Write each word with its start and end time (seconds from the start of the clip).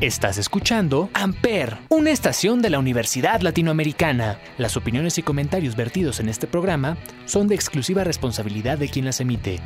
Estás 0.00 0.38
escuchando 0.38 1.10
Amper, 1.12 1.76
una 1.88 2.12
estación 2.12 2.62
de 2.62 2.70
la 2.70 2.78
Universidad 2.78 3.40
Latinoamericana. 3.40 4.38
Las 4.56 4.76
opiniones 4.76 5.18
y 5.18 5.24
comentarios 5.24 5.74
vertidos 5.74 6.20
en 6.20 6.28
este 6.28 6.46
programa 6.46 6.96
son 7.24 7.48
de 7.48 7.56
exclusiva 7.56 8.04
responsabilidad 8.04 8.78
de 8.78 8.88
quien 8.88 9.06
las 9.06 9.20
emite. 9.20 9.58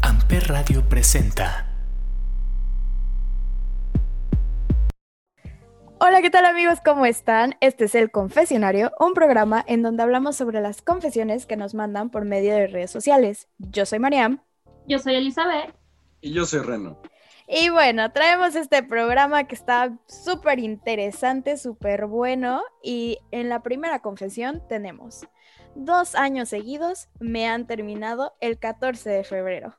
Amper 0.00 0.48
Radio 0.48 0.88
presenta. 0.88 1.66
Hola, 5.98 6.22
¿qué 6.22 6.30
tal 6.30 6.46
amigos? 6.46 6.78
¿Cómo 6.82 7.04
están? 7.04 7.56
Este 7.60 7.84
es 7.84 7.94
El 7.94 8.10
Confesionario, 8.10 8.90
un 8.98 9.12
programa 9.12 9.62
en 9.68 9.82
donde 9.82 10.02
hablamos 10.02 10.36
sobre 10.36 10.62
las 10.62 10.80
confesiones 10.80 11.44
que 11.44 11.58
nos 11.58 11.74
mandan 11.74 12.08
por 12.08 12.24
medio 12.24 12.54
de 12.54 12.68
redes 12.68 12.90
sociales. 12.90 13.50
Yo 13.58 13.84
soy 13.84 13.98
Mariam. 13.98 14.42
Yo 14.88 14.98
soy 14.98 15.16
Elizabeth. 15.16 15.74
Y 16.22 16.32
yo 16.32 16.46
soy 16.46 16.60
Reno. 16.60 17.02
Y 17.52 17.68
bueno, 17.68 18.12
traemos 18.12 18.54
este 18.54 18.84
programa 18.84 19.42
que 19.48 19.56
está 19.56 19.92
súper 20.06 20.60
interesante, 20.60 21.56
súper 21.56 22.06
bueno. 22.06 22.62
Y 22.80 23.18
en 23.32 23.48
la 23.48 23.60
primera 23.60 23.98
confesión 23.98 24.62
tenemos, 24.68 25.26
dos 25.74 26.14
años 26.14 26.48
seguidos 26.48 27.08
me 27.18 27.48
han 27.48 27.66
terminado 27.66 28.34
el 28.40 28.60
14 28.60 29.10
de 29.10 29.24
febrero. 29.24 29.76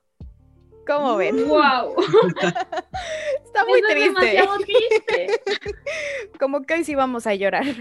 ¿Cómo 0.86 1.16
ven? 1.16 1.48
¡Wow! 1.48 1.96
Está 3.46 3.64
muy 3.66 3.80
Eso 3.80 3.88
es 3.88 3.94
triste. 3.94 4.26
demasiado 4.26 4.58
triste. 4.58 5.28
Como 6.40 6.64
que 6.64 6.74
hoy 6.74 6.84
sí 6.84 6.96
vamos 6.96 7.26
a 7.26 7.36
llorar. 7.36 7.64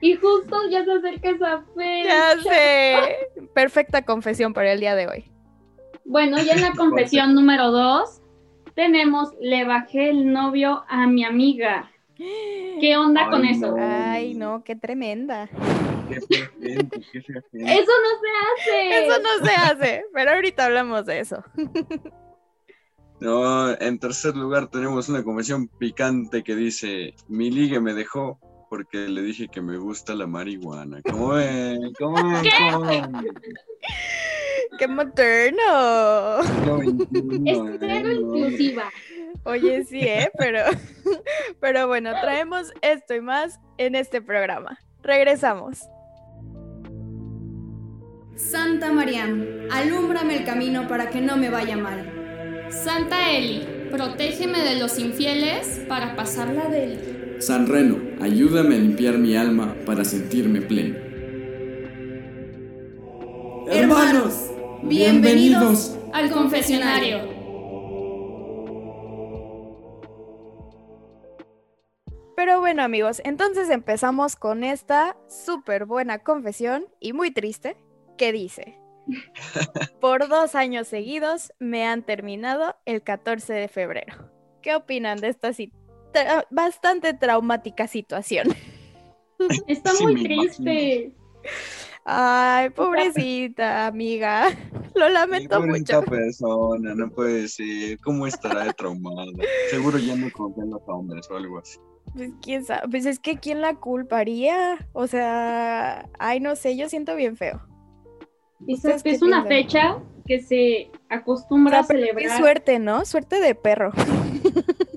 Y 0.00 0.16
justo 0.16 0.56
ya 0.68 0.84
se 0.84 0.92
acerca 0.92 1.30
esa 1.30 1.64
fecha. 1.74 2.08
ya 2.08 2.42
sé. 2.42 3.16
Perfecta 3.54 4.02
confesión 4.02 4.52
para 4.52 4.72
el 4.72 4.80
día 4.80 4.94
de 4.94 5.06
hoy. 5.06 5.35
Bueno, 6.06 6.38
ya 6.42 6.54
en 6.54 6.62
la 6.62 6.72
confesión 6.76 7.34
número 7.34 7.70
dos 7.70 8.20
tenemos, 8.74 9.30
le 9.40 9.64
bajé 9.64 10.10
el 10.10 10.32
novio 10.32 10.84
a 10.88 11.06
mi 11.06 11.24
amiga. 11.24 11.90
¿Qué 12.16 12.96
onda 12.96 13.28
con 13.28 13.44
eso? 13.44 13.76
no. 13.76 13.76
Ay, 13.78 14.34
no, 14.34 14.62
qué 14.64 14.76
tremenda. 14.76 15.48
Qué 16.08 16.20
fea 16.20 16.50
gente, 16.60 17.00
qué. 17.12 17.18
Eso 17.18 17.32
no 17.52 18.12
se 18.22 18.30
hace. 18.42 19.06
Eso 19.06 19.18
no 19.20 19.46
se 19.46 19.54
hace, 19.54 20.04
pero 20.12 20.32
ahorita 20.32 20.66
hablamos 20.66 21.04
de 21.06 21.20
eso. 21.20 21.42
No, 23.20 23.70
en 23.80 23.98
tercer 23.98 24.36
lugar 24.36 24.68
tenemos 24.68 25.08
una 25.08 25.24
confesión 25.24 25.68
picante 25.68 26.42
que 26.42 26.54
dice, 26.54 27.14
mi 27.28 27.50
ligue 27.50 27.80
me 27.80 27.94
dejó 27.94 28.38
porque 28.68 29.08
le 29.08 29.22
dije 29.22 29.48
que 29.48 29.62
me 29.62 29.78
gusta 29.78 30.14
la 30.14 30.26
marihuana. 30.26 31.00
¿Cómo 31.02 31.28
ven? 31.28 31.92
¿Cómo 31.98 32.16
ven? 32.16 32.44
¿Cómo 32.72 32.86
ven? 32.86 33.12
¡Qué 34.78 34.88
moderno! 34.88 36.40
Es 37.46 37.58
cero 37.80 38.08
¿eh? 38.08 38.14
inclusiva. 38.14 38.90
Oye, 39.44 39.84
sí, 39.84 40.00
¿eh? 40.00 40.30
Pero, 40.38 40.60
pero 41.60 41.86
bueno, 41.86 42.10
traemos 42.20 42.72
esto 42.82 43.14
y 43.14 43.20
más 43.20 43.60
en 43.78 43.94
este 43.94 44.20
programa. 44.20 44.78
Regresamos. 45.02 45.80
Santa 48.34 48.92
Mariam, 48.92 49.46
alúmbrame 49.70 50.38
el 50.38 50.44
camino 50.44 50.88
para 50.88 51.10
que 51.10 51.20
no 51.20 51.36
me 51.36 51.48
vaya 51.48 51.76
mal. 51.76 52.66
Santa 52.70 53.30
Eli, 53.30 53.88
protégeme 53.90 54.58
de 54.58 54.80
los 54.80 54.98
infieles 54.98 55.80
para 55.88 56.16
pasarla 56.16 56.68
de 56.68 56.84
él. 56.84 57.36
San 57.38 57.66
Reno, 57.66 57.98
ayúdame 58.20 58.74
a 58.74 58.78
limpiar 58.78 59.16
mi 59.18 59.36
alma 59.36 59.76
para 59.86 60.04
sentirme 60.04 60.60
pleno. 60.60 61.05
Bienvenidos 64.88 65.96
Al 66.12 66.30
confesionario. 66.30 67.34
Pero 72.36 72.60
bueno, 72.60 72.82
amigos, 72.82 73.22
entonces 73.24 73.70
empezamos 73.70 74.36
con 74.36 74.62
esta 74.62 75.16
súper 75.28 75.86
buena 75.86 76.18
confesión 76.18 76.86
y 77.00 77.12
muy 77.12 77.30
triste 77.30 77.76
que 78.18 78.32
dice: 78.32 78.78
Por 80.00 80.28
dos 80.28 80.54
años 80.54 80.86
seguidos 80.88 81.52
me 81.58 81.86
han 81.86 82.02
terminado 82.02 82.76
el 82.84 83.02
14 83.02 83.52
de 83.54 83.68
febrero. 83.68 84.30
¿Qué 84.62 84.74
opinan 84.74 85.18
de 85.18 85.28
esta 85.28 85.48
tra- 86.12 86.46
bastante 86.50 87.14
traumática 87.14 87.86
situación? 87.88 88.48
Está 89.66 89.92
Sí, 89.92 90.02
muy 90.04 90.22
triste. 90.22 91.12
Ay, 92.08 92.70
pobrecita 92.76 93.86
amiga. 93.86 94.46
Lo 94.94 95.06
Qué 95.06 95.12
lamento 95.12 95.60
bonita 95.60 96.00
mucho. 96.00 96.10
persona, 96.10 96.94
no 96.94 97.10
puede 97.10 97.48
ser. 97.48 97.98
¿Cómo 98.00 98.26
estará 98.26 98.64
de 98.64 98.72
traumada? 98.72 99.26
Seguro 99.70 99.98
ya 99.98 100.14
no 100.16 100.30
confía 100.32 100.64
en 100.64 100.70
los 100.70 100.82
hombres 100.86 101.28
o 101.30 101.36
algo 101.36 101.58
así. 101.58 101.78
Pues 102.14 102.30
quién 102.40 102.64
sabe, 102.64 102.88
pues 102.88 103.04
es 103.04 103.18
que 103.18 103.36
quién 103.38 103.60
la 103.60 103.74
culparía. 103.74 104.88
O 104.92 105.06
sea, 105.06 106.08
ay, 106.18 106.40
no 106.40 106.56
sé, 106.56 106.76
yo 106.76 106.88
siento 106.88 107.14
bien 107.16 107.36
feo. 107.36 107.60
¿Ustedes 108.60 109.02
Exacto, 109.02 109.02
qué 109.04 109.10
es 109.10 109.22
una 109.22 109.44
piensan? 109.46 109.48
fecha 109.48 110.02
que 110.26 110.40
se 110.40 110.90
O 110.92 110.98
acostumbra 111.10 111.72
sea, 111.72 111.80
a 111.80 111.86
pero 111.88 112.00
qué 112.00 112.06
celebrar. 112.14 112.38
suerte, 112.38 112.78
¿no? 112.78 113.04
Suerte 113.04 113.40
de 113.40 113.54
perro. 113.54 113.92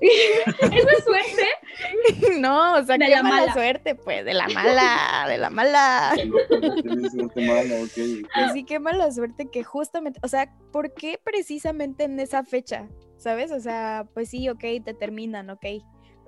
Eso 0.61 0.87
es 0.97 1.03
suerte. 1.03 2.37
no, 2.39 2.75
o 2.75 2.83
sea, 2.83 2.97
De 2.97 3.05
qué 3.05 3.11
la 3.11 3.23
mala 3.23 3.35
mala. 3.41 3.53
suerte, 3.53 3.95
pues, 3.95 4.23
de 4.25 4.33
la 4.33 4.47
mala, 4.49 5.25
de 5.27 5.37
la 5.37 5.49
mala. 5.49 6.13
Suerte 7.11 7.47
mala. 7.47 7.63
Pues 7.95 8.51
sí, 8.53 8.63
qué 8.65 8.79
mala 8.79 9.11
suerte 9.11 9.49
que 9.51 9.63
justamente, 9.63 10.19
o 10.23 10.27
sea, 10.27 10.53
¿por 10.71 10.93
qué 10.93 11.19
precisamente 11.23 12.03
en 12.05 12.19
esa 12.19 12.43
fecha? 12.43 12.87
¿Sabes? 13.17 13.51
O 13.51 13.59
sea, 13.59 14.07
pues 14.13 14.29
sí, 14.29 14.47
ok, 14.49 14.61
te 14.83 14.93
terminan, 14.93 15.49
ok. 15.49 15.65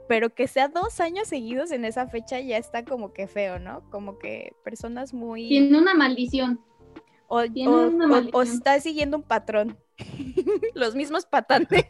Pero 0.10 0.34
que 0.36 0.48
sea 0.48 0.68
dos 0.68 1.00
años 1.00 1.28
seguidos 1.30 1.72
en 1.72 1.86
esa 1.86 2.08
fecha 2.08 2.40
ya 2.42 2.58
está 2.58 2.84
como 2.84 3.14
que 3.14 3.28
feo, 3.28 3.60
¿no? 3.60 3.90
Como 3.92 4.18
que 4.20 4.54
personas 4.64 5.14
muy... 5.14 5.48
Tiene 5.48 5.78
una 5.78 5.94
maldición. 5.94 6.60
O, 7.28 7.44
tiene 7.44 7.72
o- 7.72 7.88
una 7.88 8.22
o- 8.34 8.42
está 8.42 8.78
siguiendo 8.82 9.16
un 9.16 9.24
patrón. 9.24 9.78
Los 10.74 10.96
mismos 10.96 11.26
patanes, 11.26 11.86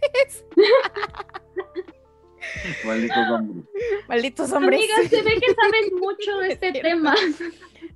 Malditos 2.85 3.29
hombres. 3.29 3.65
malditos 4.07 4.51
hombres. 4.51 4.79
Amiga, 4.81 5.09
se 5.09 5.21
ve 5.21 5.31
que 5.39 5.53
sabes 5.53 5.91
mucho 5.93 6.37
de 6.39 6.53
este 6.53 6.71
tema. 6.81 7.15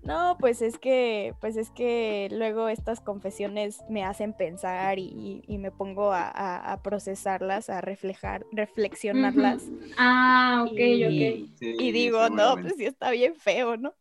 No, 0.03 0.37
pues 0.39 0.61
es 0.61 0.77
que, 0.77 1.33
pues 1.41 1.57
es 1.57 1.71
que 1.71 2.27
luego 2.31 2.69
estas 2.69 3.01
confesiones 3.01 3.79
me 3.89 4.03
hacen 4.03 4.33
pensar 4.33 4.99
y, 4.99 5.43
y 5.47 5.57
me 5.57 5.71
pongo 5.71 6.11
a, 6.13 6.27
a- 6.27 6.71
a 6.73 6.83
procesarlas, 6.83 7.69
a 7.71 7.81
reflejar, 7.81 8.45
reflexionarlas. 8.51 9.63
Ah, 9.97 10.63
ok, 10.67 10.77
Y- 10.79 11.03
ok. 11.43 11.49
Sí, 11.59 11.75
Y 11.79 11.91
digo, 11.91 12.29
no, 12.29 12.55
pues 12.61 12.75
sí 12.77 12.85
está 12.85 13.09
bien 13.11 13.33
feo, 13.35 13.77
¿no? 13.77 13.95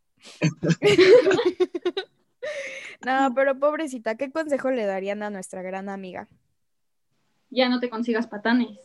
no, 3.04 3.32
pero 3.34 3.58
pobrecita, 3.58 4.16
¿qué 4.16 4.30
consejo 4.30 4.70
le 4.70 4.84
darían 4.84 5.22
a 5.22 5.30
nuestra 5.30 5.62
gran 5.62 5.88
amiga? 5.88 6.28
Ya 7.50 7.68
no 7.68 7.80
te 7.80 7.88
consigas 7.88 8.26
patanes. 8.26 8.78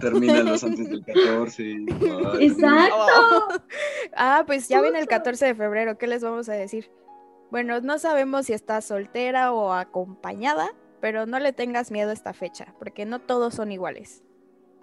Termínalos 0.00 0.64
antes 0.64 0.88
del 0.88 1.04
14. 1.04 1.62
Ay, 1.62 2.46
Exacto. 2.46 2.96
Oh. 2.96 3.48
Ah, 4.14 4.44
pues 4.46 4.68
ya 4.68 4.80
viene 4.80 4.98
el 4.98 5.06
14 5.06 5.46
de 5.46 5.54
febrero, 5.54 5.98
¿qué 5.98 6.06
les 6.06 6.22
vamos 6.22 6.48
a 6.48 6.54
decir? 6.54 6.90
Bueno, 7.50 7.80
no 7.80 7.98
sabemos 7.98 8.46
si 8.46 8.54
estás 8.54 8.86
soltera 8.86 9.52
o 9.52 9.72
acompañada, 9.72 10.70
pero 11.00 11.26
no 11.26 11.38
le 11.38 11.52
tengas 11.52 11.90
miedo 11.90 12.10
a 12.10 12.14
esta 12.14 12.32
fecha, 12.32 12.74
porque 12.78 13.04
no 13.04 13.18
todos 13.20 13.54
son 13.54 13.72
iguales. 13.72 14.22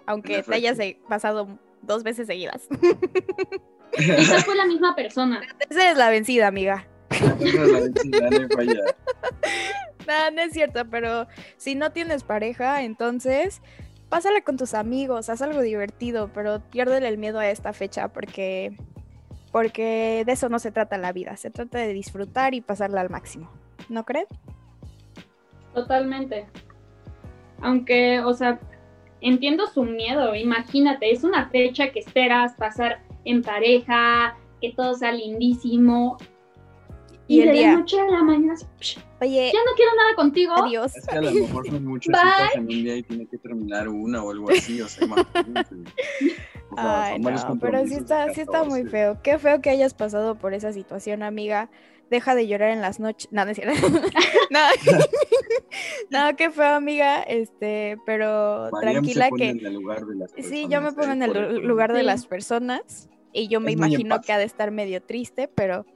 Aunque 0.06 0.42
te 0.42 0.54
hayas 0.54 0.78
pasado 1.08 1.58
dos 1.82 2.02
veces 2.02 2.26
seguidas. 2.26 2.68
Quizás 3.92 4.44
fue 4.44 4.54
la 4.54 4.66
misma 4.66 4.94
persona. 4.94 5.40
Esa 5.70 5.90
es 5.90 5.96
la 5.98 6.10
vencida, 6.10 6.46
amiga. 6.46 6.86
Esa 7.10 7.34
es 7.44 7.54
la 7.54 7.80
vencida, 7.80 8.30
no 8.30 8.36
hay 8.36 8.48
falla. 8.48 8.80
No, 10.06 10.30
no 10.32 10.42
es 10.42 10.52
cierto, 10.52 10.88
pero 10.90 11.28
si 11.56 11.76
no 11.76 11.92
tienes 11.92 12.24
pareja, 12.24 12.82
entonces 12.82 13.60
pásala 14.10 14.42
con 14.42 14.58
tus 14.58 14.74
amigos, 14.74 15.30
haz 15.30 15.40
algo 15.40 15.62
divertido, 15.62 16.30
pero 16.34 16.60
piérdele 16.70 17.08
el 17.08 17.16
miedo 17.16 17.38
a 17.38 17.48
esta 17.48 17.72
fecha 17.72 18.08
porque 18.08 18.76
porque 19.52 20.22
de 20.26 20.32
eso 20.32 20.48
no 20.48 20.58
se 20.58 20.70
trata 20.70 20.98
la 20.98 21.12
vida, 21.12 21.36
se 21.36 21.50
trata 21.50 21.78
de 21.78 21.92
disfrutar 21.92 22.54
y 22.54 22.60
pasarla 22.60 23.00
al 23.00 23.10
máximo. 23.10 23.50
¿No 23.88 24.04
crees? 24.04 24.28
Totalmente. 25.74 26.46
Aunque, 27.60 28.20
o 28.20 28.32
sea, 28.32 28.60
entiendo 29.20 29.66
su 29.66 29.82
miedo. 29.82 30.34
Imagínate, 30.34 31.10
es 31.10 31.24
una 31.24 31.48
fecha 31.48 31.90
que 31.90 32.00
esperas 32.00 32.54
pasar 32.54 33.02
en 33.24 33.42
pareja, 33.42 34.36
que 34.60 34.72
todo 34.72 34.94
sea 34.94 35.12
lindísimo. 35.12 36.18
Y 37.30 37.36
Y, 37.36 37.40
el 37.42 37.46
de 37.48 37.52
día. 37.52 37.72
la 37.72 37.78
noche 37.78 38.00
a 38.00 38.04
la 38.10 38.22
mañana, 38.24 38.54
psh, 38.80 38.98
Oye, 39.20 39.50
ya 39.52 39.58
no 39.64 39.72
quiero 39.76 39.92
nada 39.96 40.14
contigo. 40.16 40.52
adiós. 40.56 40.96
Es 40.96 41.06
que 41.06 41.16
a 41.16 41.20
lo 41.20 41.30
mejor 41.30 41.66
son 41.66 41.84
muchas 41.84 42.12
Bye. 42.12 42.32
citas 42.32 42.54
en 42.56 42.60
un 42.62 42.66
día 42.68 42.96
y 42.96 43.02
tiene 43.04 43.26
que 43.28 43.38
terminar 43.38 43.88
una 43.88 44.22
o 44.24 44.30
algo 44.32 44.50
así, 44.50 44.80
o 44.82 44.88
sea, 44.88 45.06
imagínate. 45.06 45.74
O 46.70 46.74
sea, 46.74 47.02
Ay, 47.04 47.12
son 47.14 47.22
varios 47.22 47.48
no, 47.48 47.58
pero 47.60 47.86
sí 47.86 47.94
está, 47.94 48.34
sí 48.34 48.40
está 48.40 48.64
muy 48.64 48.82
14. 48.84 48.90
feo. 48.90 49.18
Qué 49.22 49.38
feo 49.38 49.60
que 49.60 49.70
hayas 49.70 49.94
pasado 49.94 50.34
por 50.36 50.54
esa 50.54 50.72
situación, 50.72 51.22
amiga. 51.22 51.70
deja 52.10 52.34
de 52.34 52.48
llorar 52.48 52.70
en 52.70 52.80
las 52.80 52.98
noches. 52.98 53.28
No, 53.30 53.44
no 53.44 53.52
es 53.52 53.56
cierto. 53.58 53.74
no, 54.50 54.58
no, 56.10 56.36
qué 56.36 56.50
feo, 56.50 56.74
amiga. 56.74 57.22
Este, 57.22 57.96
pero 58.06 58.68
Mariam 58.72 59.04
tranquila 59.04 59.24
se 59.26 59.30
pone 59.30 59.42
que. 59.44 59.50
en 59.50 59.66
el 59.66 59.74
lugar 59.74 60.04
de 60.06 60.16
las 60.16 60.32
Sí, 60.36 60.66
yo 60.68 60.80
me 60.80 60.92
pongo 60.92 61.10
¿eh? 61.10 61.12
en 61.12 61.22
el 61.22 61.58
lugar 61.66 61.92
de 61.92 62.02
las 62.02 62.26
personas 62.26 63.08
y 63.32 63.46
yo 63.48 63.60
me 63.60 63.70
imagino 63.72 64.20
que 64.20 64.32
ha 64.32 64.38
de 64.38 64.44
estar 64.44 64.70
medio 64.72 65.00
triste, 65.02 65.48
pero 65.54 65.86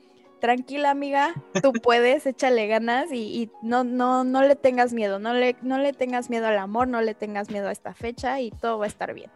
tranquila, 0.45 0.91
amiga, 0.91 1.33
tú 1.63 1.73
puedes, 1.73 2.27
échale 2.27 2.67
ganas 2.67 3.11
y, 3.11 3.17
y 3.17 3.51
no, 3.63 3.83
no, 3.83 4.25
no 4.25 4.43
le 4.43 4.57
tengas 4.57 4.93
miedo, 4.93 5.19
no 5.19 5.33
le, 5.33 5.57
no 5.63 5.79
le 5.79 5.95
tengas 5.95 6.29
miedo 6.29 6.47
al 6.47 6.59
amor, 6.59 6.87
no 6.87 7.01
le 7.01 7.15
tengas 7.15 7.51
miedo 7.51 7.69
a 7.69 7.73
esta 7.73 7.95
fecha 7.95 8.39
y 8.43 8.51
todo 8.51 8.77
va 8.79 8.85
a 8.85 8.89
estar 8.89 9.15
bien. 9.15 9.31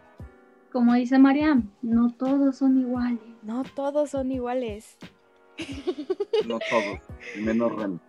Como 0.70 0.92
dice 0.92 1.18
Mariam, 1.18 1.70
no 1.80 2.10
todos 2.10 2.58
son 2.58 2.78
iguales. 2.78 3.20
No 3.42 3.62
todos 3.62 4.10
son 4.10 4.30
iguales. 4.30 4.98
No 6.46 6.58
todos, 6.58 7.00
y 7.34 7.40
menos 7.40 7.74
Ren. 7.74 8.00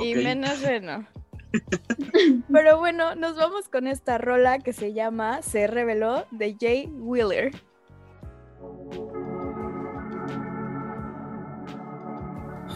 Y 0.00 0.14
menos 0.14 0.62
Reno. 0.62 1.06
Pero 2.50 2.78
bueno, 2.78 3.14
nos 3.16 3.36
vamos 3.36 3.68
con 3.68 3.86
esta 3.86 4.16
rola 4.16 4.60
que 4.60 4.72
se 4.72 4.94
llama 4.94 5.42
Se 5.42 5.66
reveló 5.66 6.24
de 6.30 6.56
Jay 6.58 6.86
Wheeler. 6.86 7.52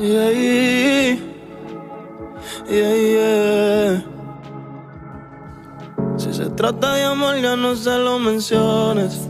Yeah, 0.01 0.31
yeah, 2.71 2.95
yeah. 2.97 4.03
Si 6.17 6.33
se 6.33 6.49
trata 6.57 6.95
de 6.95 7.05
amor, 7.05 7.37
ya 7.37 7.55
no 7.55 7.77
se 7.77 7.99
lo 7.99 8.19
menciones. 8.19 9.29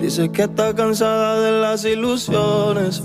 Dice 0.00 0.32
que 0.32 0.44
está 0.44 0.74
cansada 0.74 1.40
de 1.42 1.60
las 1.60 1.84
ilusiones. 1.84 3.02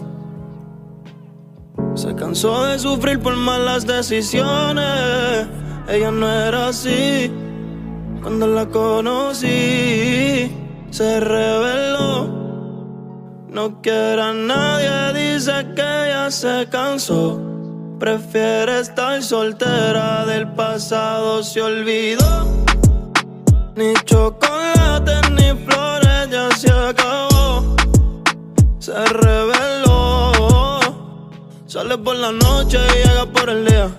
Se 1.93 2.15
cansó 2.15 2.63
de 2.63 2.79
sufrir 2.79 3.19
por 3.19 3.35
malas 3.35 3.85
decisiones. 3.85 5.47
Ella 5.89 6.11
no 6.11 6.31
era 6.31 6.69
así. 6.69 7.29
Cuando 8.21 8.47
la 8.47 8.65
conocí, 8.65 9.47
se 10.89 11.19
reveló. 11.19 12.48
No 13.51 13.81
quiere 13.81 14.21
a 14.21 14.31
nadie, 14.31 15.13
dice 15.13 15.65
que 15.75 15.81
ya 15.81 16.29
se 16.29 16.67
cansó. 16.69 17.41
Prefiere 17.99 18.79
estar 18.79 19.23
soltera 19.23 20.23
del 20.25 20.47
pasado, 20.49 21.41
se 21.41 21.59
olvidó. 21.59 22.47
Ni 23.75 23.93
chocolate 24.05 25.13
ni 25.31 25.65
flores, 25.65 26.29
ya 26.29 26.51
se 26.55 26.71
acabó. 26.71 27.75
Se 28.77 28.93
reveló. 28.93 30.79
Sale 31.65 31.97
por 31.97 32.17
la 32.17 32.31
noche 32.31 32.77
y 32.77 33.07
llega 33.07 33.25
por 33.25 33.49
el 33.49 33.65
día. 33.65 33.89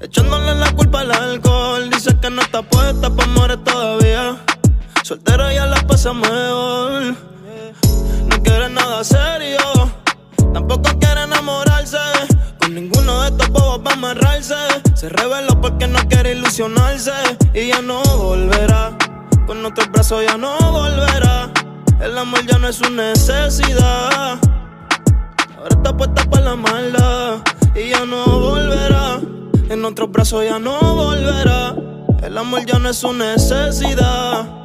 Echándole 0.00 0.54
la 0.54 0.70
culpa 0.72 1.00
al 1.00 1.10
alcohol. 1.10 1.90
Dice 1.90 2.16
que 2.20 2.30
no 2.30 2.40
está 2.40 2.62
puesta 2.62 3.10
pa' 3.10 3.26
morir 3.26 3.58
todavía. 3.64 4.36
Soltera 5.02 5.52
ya 5.52 5.66
la 5.66 5.84
pasa 5.88 6.12
mejor. 6.12 7.16
No 8.50 8.56
quiere 8.56 8.74
nada 8.74 9.04
serio. 9.04 9.58
Tampoco 10.52 10.90
quiere 10.98 11.22
enamorarse. 11.22 11.98
Con 12.58 12.74
ninguno 12.74 13.22
de 13.22 13.28
estos 13.28 13.48
bobos 13.50 13.80
va 13.86 13.92
a 13.92 13.94
amarrarse. 13.94 14.56
Se 14.94 15.08
reveló 15.08 15.60
porque 15.60 15.86
no 15.86 16.00
quiere 16.08 16.32
ilusionarse. 16.32 17.12
Y 17.54 17.68
ya 17.68 17.80
no 17.80 18.02
volverá. 18.02 18.98
Con 19.46 19.64
otros 19.64 19.88
brazos 19.92 20.24
ya 20.26 20.36
no 20.36 20.58
volverá. 20.58 21.52
El 22.00 22.18
amor 22.18 22.44
ya 22.44 22.58
no 22.58 22.66
es 22.66 22.76
su 22.76 22.90
necesidad. 22.90 24.40
Ahora 25.56 25.76
está 25.76 25.96
puesta 25.96 26.24
para 26.28 26.46
la 26.46 26.56
maldad. 26.56 27.36
Y 27.76 27.90
ya 27.90 28.04
no 28.04 28.24
volverá. 28.24 29.20
En 29.68 29.84
otros 29.84 30.10
brazos 30.10 30.44
ya 30.44 30.58
no 30.58 30.76
volverá. 30.96 31.76
El 32.20 32.36
amor 32.36 32.66
ya 32.66 32.80
no 32.80 32.88
es 32.88 32.96
su 32.96 33.12
necesidad. 33.12 34.59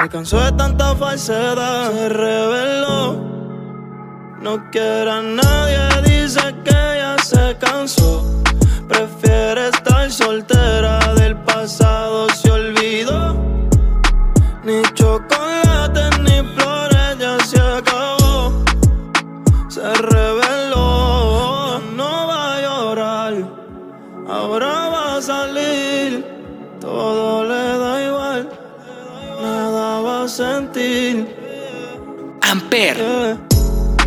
Se 0.00 0.08
cansó 0.08 0.40
de 0.40 0.52
tanta 0.52 0.96
falsedad, 0.96 1.92
se 1.92 2.08
reveló. 2.08 3.22
No 4.40 4.70
quiere 4.70 5.10
a 5.10 5.20
nadie, 5.20 5.78
dice 6.04 6.40
que 6.64 6.70
ya 6.70 7.16
se 7.22 7.54
cansó. 7.58 8.24
Prefiere 8.88 9.68
estar 9.68 10.10
soltera 10.10 11.12
del 11.16 11.36
pasado, 11.42 12.28
se 12.30 12.50
olvidó. 12.50 13.34
Ni 14.64 14.80
chocolate 14.94 15.29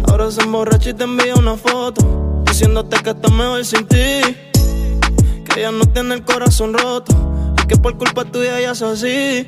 Ahora 0.08 0.32
se 0.32 0.42
emborracha 0.42 0.92
y 0.92 0.94
te 0.94 1.04
envía 1.04 1.36
una 1.36 1.58
foto, 1.58 2.42
diciéndote 2.46 2.96
que 3.04 3.10
está 3.10 3.30
mejor 3.30 3.66
sin 3.66 3.86
ti, 3.86 4.22
que 5.44 5.60
ella 5.60 5.72
no 5.72 5.84
tiene 5.88 6.16
el 6.16 6.24
corazón 6.24 6.74
roto 6.74 7.14
y 7.62 7.68
que 7.68 7.76
por 7.76 7.98
culpa 7.98 8.24
tuya 8.24 8.62
ya 8.62 8.72
es 8.72 8.82
así. 8.82 9.46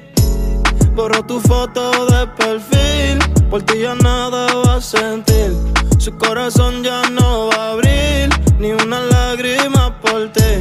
Borró 0.94 1.23
tu 1.23 1.39
foto 1.39 1.91
de 2.07 2.27
perfil, 2.27 3.19
por 3.50 3.63
ti 3.63 3.79
ya 3.83 3.95
nada 3.95 4.53
va 4.53 4.75
a 4.75 4.81
sentir. 4.81 5.53
Su 5.97 6.18
corazón 6.18 6.83
ya 6.83 7.09
no 7.09 7.47
va 7.47 7.56
a 7.56 7.71
abrir, 7.71 8.29
ni 8.59 8.71
una 8.73 9.00
lágrima 9.00 9.97
por 10.01 10.27
ti. 10.33 10.59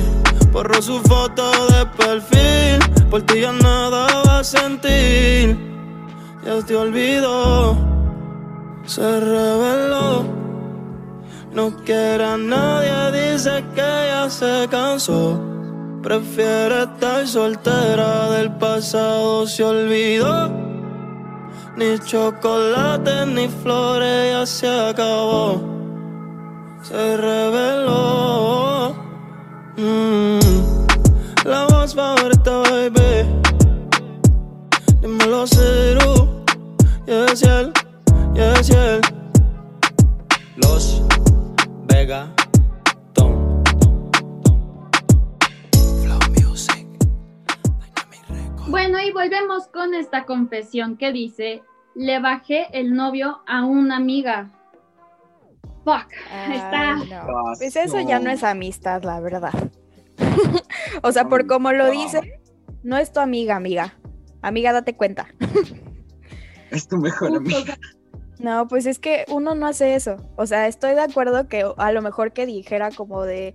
Borró 0.52 0.80
su 0.80 1.00
foto 1.00 1.50
de 1.70 1.86
perfil, 1.86 3.08
por 3.10 3.22
ti 3.22 3.40
ya 3.40 3.50
nada 3.50 4.22
va 4.22 4.38
a 4.38 4.44
sentir. 4.44 5.58
Ya 6.46 6.62
te 6.64 6.76
olvidó, 6.76 7.76
se 8.86 9.20
reveló. 9.20 10.24
No 11.52 11.70
quiere 11.84 12.24
a 12.24 12.36
nadie, 12.36 13.12
dice 13.12 13.64
que 13.74 13.80
ya 13.80 14.28
se 14.28 14.66
cansó. 14.70 15.40
Prefiere 16.02 16.82
estar 16.82 17.26
soltera 17.26 18.30
del 18.30 18.52
pasado, 18.56 19.46
se 19.46 19.62
olvidó. 19.64 20.50
Ni 21.76 21.98
chocolate 21.98 23.26
ni 23.26 23.48
flores, 23.48 24.32
ya 24.32 24.46
se 24.46 24.68
acabó. 24.90 25.60
Se 26.82 27.16
reveló. 27.16 28.94
Mm, 29.76 30.38
La 31.44 31.66
voz 31.66 31.94
favorita, 31.94 32.58
baby. 32.70 33.26
Dímelo, 35.00 35.46
Ciru. 35.46 36.03
Los 40.56 41.02
Vega 41.86 42.34
Tom. 43.12 43.62
Bueno, 48.68 49.00
y 49.02 49.12
volvemos 49.12 49.66
con 49.66 49.92
esta 49.92 50.24
confesión 50.24 50.96
que 50.96 51.12
dice, 51.12 51.62
le 51.94 52.20
bajé 52.20 52.68
el 52.72 52.94
novio 52.94 53.42
a 53.46 53.66
una 53.66 53.96
amiga. 53.96 54.50
Fuck, 55.84 56.10
está... 56.50 56.94
Ay, 56.94 57.10
no. 57.10 57.26
Pues 57.58 57.76
eso 57.76 58.00
ya 58.00 58.18
no 58.18 58.30
es 58.30 58.42
amistad, 58.42 59.02
la 59.02 59.20
verdad. 59.20 59.52
o 61.02 61.12
sea, 61.12 61.28
por 61.28 61.46
como 61.46 61.72
lo 61.72 61.90
dice, 61.90 62.40
no 62.82 62.96
es 62.96 63.12
tu 63.12 63.20
amiga, 63.20 63.56
amiga. 63.56 63.98
Amiga, 64.40 64.72
date 64.72 64.96
cuenta. 64.96 65.26
Es 66.70 66.88
tu 66.88 66.96
mejor 66.96 67.36
amiga. 67.36 67.78
No, 68.44 68.68
pues 68.68 68.84
es 68.84 68.98
que 68.98 69.24
uno 69.28 69.54
no 69.54 69.66
hace 69.66 69.94
eso. 69.94 70.16
O 70.36 70.44
sea, 70.44 70.68
estoy 70.68 70.92
de 70.94 71.00
acuerdo 71.00 71.48
que 71.48 71.64
a 71.78 71.92
lo 71.92 72.02
mejor 72.02 72.34
que 72.34 72.44
dijera 72.44 72.90
como 72.90 73.22
de, 73.22 73.54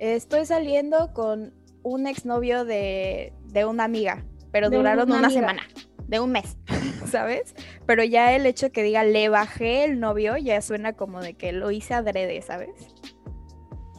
estoy 0.00 0.44
saliendo 0.44 1.12
con 1.12 1.54
un 1.84 2.08
exnovio 2.08 2.64
de, 2.64 3.32
de 3.44 3.64
una 3.64 3.84
amiga, 3.84 4.24
pero 4.50 4.70
De 4.70 4.76
duraron 4.76 5.12
una 5.12 5.30
semana, 5.30 5.62
de 6.08 6.18
un 6.18 6.32
mes, 6.32 6.56
¿sabes? 7.06 7.54
Pero 7.86 8.02
ya 8.02 8.34
el 8.34 8.44
hecho 8.44 8.72
que 8.72 8.82
diga, 8.82 9.04
le 9.04 9.28
bajé 9.28 9.84
el 9.84 10.00
novio, 10.00 10.36
ya 10.36 10.60
suena 10.62 10.94
como 10.94 11.20
de 11.20 11.34
que 11.34 11.52
lo 11.52 11.70
hice 11.70 11.94
adrede, 11.94 12.42
¿sabes? 12.42 12.70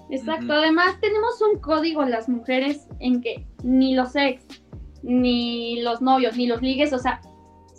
Exacto, 0.10 0.52
además 0.52 1.00
tenemos 1.00 1.42
un 1.42 1.62
código 1.62 2.04
las 2.04 2.28
mujeres 2.28 2.90
en 3.00 3.22
que 3.22 3.48
ni 3.64 3.96
los 3.96 4.18
ex, 4.18 4.44
ni 5.02 5.82
los 5.82 6.02
novios, 6.02 6.36
ni 6.36 6.46
los 6.46 6.62
ligues, 6.62 6.92
o 6.92 7.00
sea, 7.00 7.22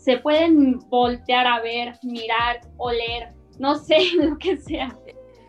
se 0.04 0.18
pueden 0.18 0.78
voltear 0.90 1.46
a 1.46 1.60
ver, 1.62 1.94
mirar, 2.02 2.60
oler, 2.76 3.32
no 3.58 3.74
sé, 3.76 3.96
lo 4.16 4.36
que 4.38 4.58
sea. 4.58 4.96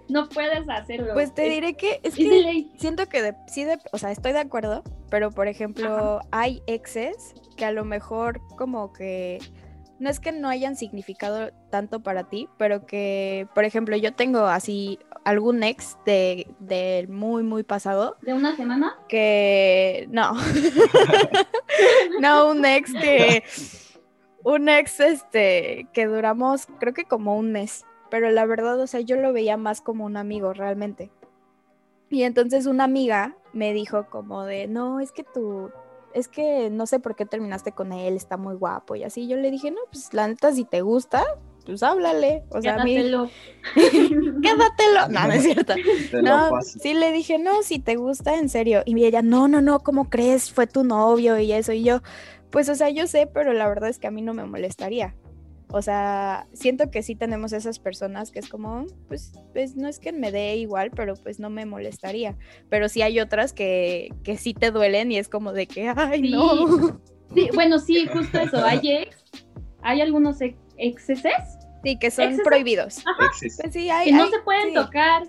No 0.07 0.29
puedes 0.29 0.69
hacerlo. 0.69 1.13
Pues 1.13 1.33
te 1.33 1.49
diré 1.49 1.73
que 1.73 1.99
es 2.03 2.15
que 2.15 2.23
ley. 2.23 2.71
siento 2.77 3.07
que 3.07 3.21
de- 3.23 3.35
sí, 3.47 3.63
de- 3.63 3.79
o 3.91 3.97
sea, 3.97 4.11
estoy 4.11 4.31
de 4.33 4.39
acuerdo, 4.39 4.83
pero 5.09 5.31
por 5.31 5.47
ejemplo, 5.47 6.21
hay 6.31 6.61
exes 6.67 7.33
que 7.57 7.65
a 7.65 7.71
lo 7.71 7.83
mejor 7.85 8.39
como 8.55 8.93
que 8.93 9.39
no 9.97 10.09
es 10.09 10.19
que 10.19 10.31
no 10.31 10.47
hayan 10.47 10.75
significado 10.75 11.51
tanto 11.71 12.01
para 12.03 12.29
ti, 12.29 12.47
pero 12.57 12.85
que, 12.85 13.47
por 13.55 13.63
ejemplo, 13.65 13.95
yo 13.97 14.13
tengo 14.13 14.39
así 14.45 14.99
algún 15.23 15.63
ex 15.63 15.97
de, 16.05 16.47
de 16.59 17.07
muy, 17.09 17.41
muy 17.43 17.63
pasado. 17.63 18.17
¿De 18.21 18.33
una 18.33 18.55
semana? 18.55 18.95
Que 19.09 20.07
no. 20.11 20.33
no, 22.19 22.51
un 22.51 22.63
ex 22.65 22.93
que. 22.93 23.43
Un 24.45 24.69
ex 24.69 24.99
este 24.99 25.87
que 25.91 26.05
duramos, 26.05 26.67
creo 26.79 26.93
que 26.93 27.05
como 27.05 27.35
un 27.35 27.51
mes. 27.51 27.83
Pero 28.11 28.29
la 28.29 28.45
verdad, 28.45 28.79
o 28.79 28.85
sea, 28.85 29.01
yo 29.01 29.17
lo 29.17 29.33
veía 29.33 29.57
más 29.57 29.81
como 29.81 30.05
un 30.05 30.17
amigo 30.17 30.53
realmente. 30.53 31.11
Y 32.09 32.23
entonces 32.23 32.67
una 32.67 32.83
amiga 32.83 33.35
me 33.53 33.73
dijo 33.73 34.07
como 34.09 34.43
de, 34.43 34.67
no, 34.67 34.99
es 34.99 35.11
que 35.11 35.23
tú, 35.23 35.71
es 36.13 36.27
que 36.27 36.69
no 36.69 36.85
sé 36.85 36.99
por 36.99 37.15
qué 37.15 37.25
terminaste 37.25 37.71
con 37.71 37.91
él, 37.91 38.15
está 38.15 38.37
muy 38.37 38.55
guapo 38.55 38.95
y 38.95 39.03
así. 39.03 39.27
Yo 39.27 39.35
le 39.35 39.49
dije, 39.49 39.71
no, 39.71 39.81
pues 39.91 40.13
la 40.13 40.27
neta, 40.27 40.53
si 40.53 40.63
te 40.63 40.81
gusta, 40.81 41.25
pues 41.65 41.81
háblale. 41.81 42.43
O 42.51 42.61
sea, 42.61 42.77
Quédatelo. 42.77 43.21
a 43.21 43.23
mí... 43.23 43.31
Quédatelo. 44.43 45.07
No, 45.09 45.27
no 45.27 45.33
es 45.33 45.43
cierto. 45.43 45.73
No, 46.21 46.61
sí 46.61 46.93
le 46.93 47.11
dije, 47.11 47.39
no, 47.39 47.63
si 47.63 47.79
te 47.79 47.95
gusta, 47.95 48.35
en 48.35 48.49
serio. 48.49 48.83
Y 48.85 49.03
ella, 49.03 49.23
no, 49.23 49.47
no, 49.47 49.61
no, 49.61 49.79
¿cómo 49.79 50.09
crees? 50.09 50.51
Fue 50.51 50.67
tu 50.67 50.83
novio 50.83 51.39
y 51.39 51.51
eso. 51.51 51.73
Y 51.73 51.83
yo, 51.83 52.01
pues, 52.55 52.69
o 52.69 52.75
sea, 52.75 52.89
yo 52.89 53.05
sé, 53.05 53.27
pero 53.27 53.51
la 53.51 53.67
verdad 53.67 53.89
es 53.89 53.99
que 53.99 54.07
a 54.07 54.11
mí 54.11 54.21
no 54.21 54.33
me 54.33 54.45
molestaría. 54.45 55.13
O 55.67 55.81
sea, 55.81 56.47
siento 56.53 56.89
que 56.89 57.03
sí 57.03 57.13
tenemos 57.15 57.51
esas 57.51 57.79
personas 57.79 58.31
que 58.31 58.39
es 58.39 58.47
como, 58.47 58.85
pues, 59.09 59.33
pues 59.51 59.75
no 59.75 59.89
es 59.89 59.99
que 59.99 60.13
me 60.13 60.31
dé 60.31 60.55
igual, 60.55 60.89
pero 60.91 61.15
pues 61.15 61.37
no 61.37 61.49
me 61.49 61.65
molestaría. 61.65 62.37
Pero 62.69 62.87
sí 62.87 63.01
hay 63.01 63.19
otras 63.19 63.51
que, 63.51 64.13
que 64.23 64.37
sí 64.37 64.53
te 64.53 64.71
duelen 64.71 65.11
y 65.11 65.17
es 65.17 65.27
como 65.27 65.51
de 65.51 65.67
que, 65.67 65.91
ay, 65.93 66.21
Sí. 66.21 66.31
no. 66.31 67.01
Sí, 67.33 67.49
bueno, 67.53 67.77
sí, 67.79 68.07
justo 68.07 68.39
eso. 68.39 68.63
Hay 68.63 68.79
ex, 68.89 69.17
hay 69.81 69.99
algunos 69.99 70.39
ex- 70.39 70.57
exceses 70.77 71.57
Sí, 71.83 71.99
que 71.99 72.09
son 72.09 72.37
prohibidos. 72.43 73.03
Existe. 73.31 73.63
Pues 73.63 73.73
sí, 73.73 73.89
hay, 73.89 74.05
que 74.05 74.11
no 74.13 74.23
hay- 74.23 74.29
se 74.31 74.39
pueden 74.39 74.69
sí. 74.69 74.73
tocar 74.75 75.23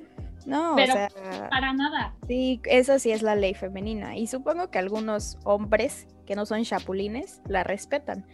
No, 0.47 0.75
pero- 0.77 0.93
o 0.93 0.97
sea, 0.97 1.09
para 1.51 1.73
nada. 1.73 2.15
Sí, 2.29 2.61
esa 2.67 3.01
sí 3.01 3.11
es 3.11 3.23
la 3.23 3.35
ley 3.35 3.55
femenina. 3.55 4.17
Y 4.17 4.29
supongo 4.29 4.71
que 4.71 4.79
algunos 4.79 5.39
hombres 5.45 6.07
que 6.27 6.35
no 6.35 6.45
son 6.45 6.63
chapulines 6.65 7.41
la 7.49 7.65
respetan. 7.65 8.27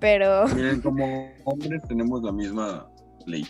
Pero 0.00 0.44
Miren, 0.54 0.80
como 0.82 1.30
hombres 1.44 1.82
tenemos 1.88 2.22
la 2.22 2.32
misma 2.32 2.86
ley. 3.26 3.46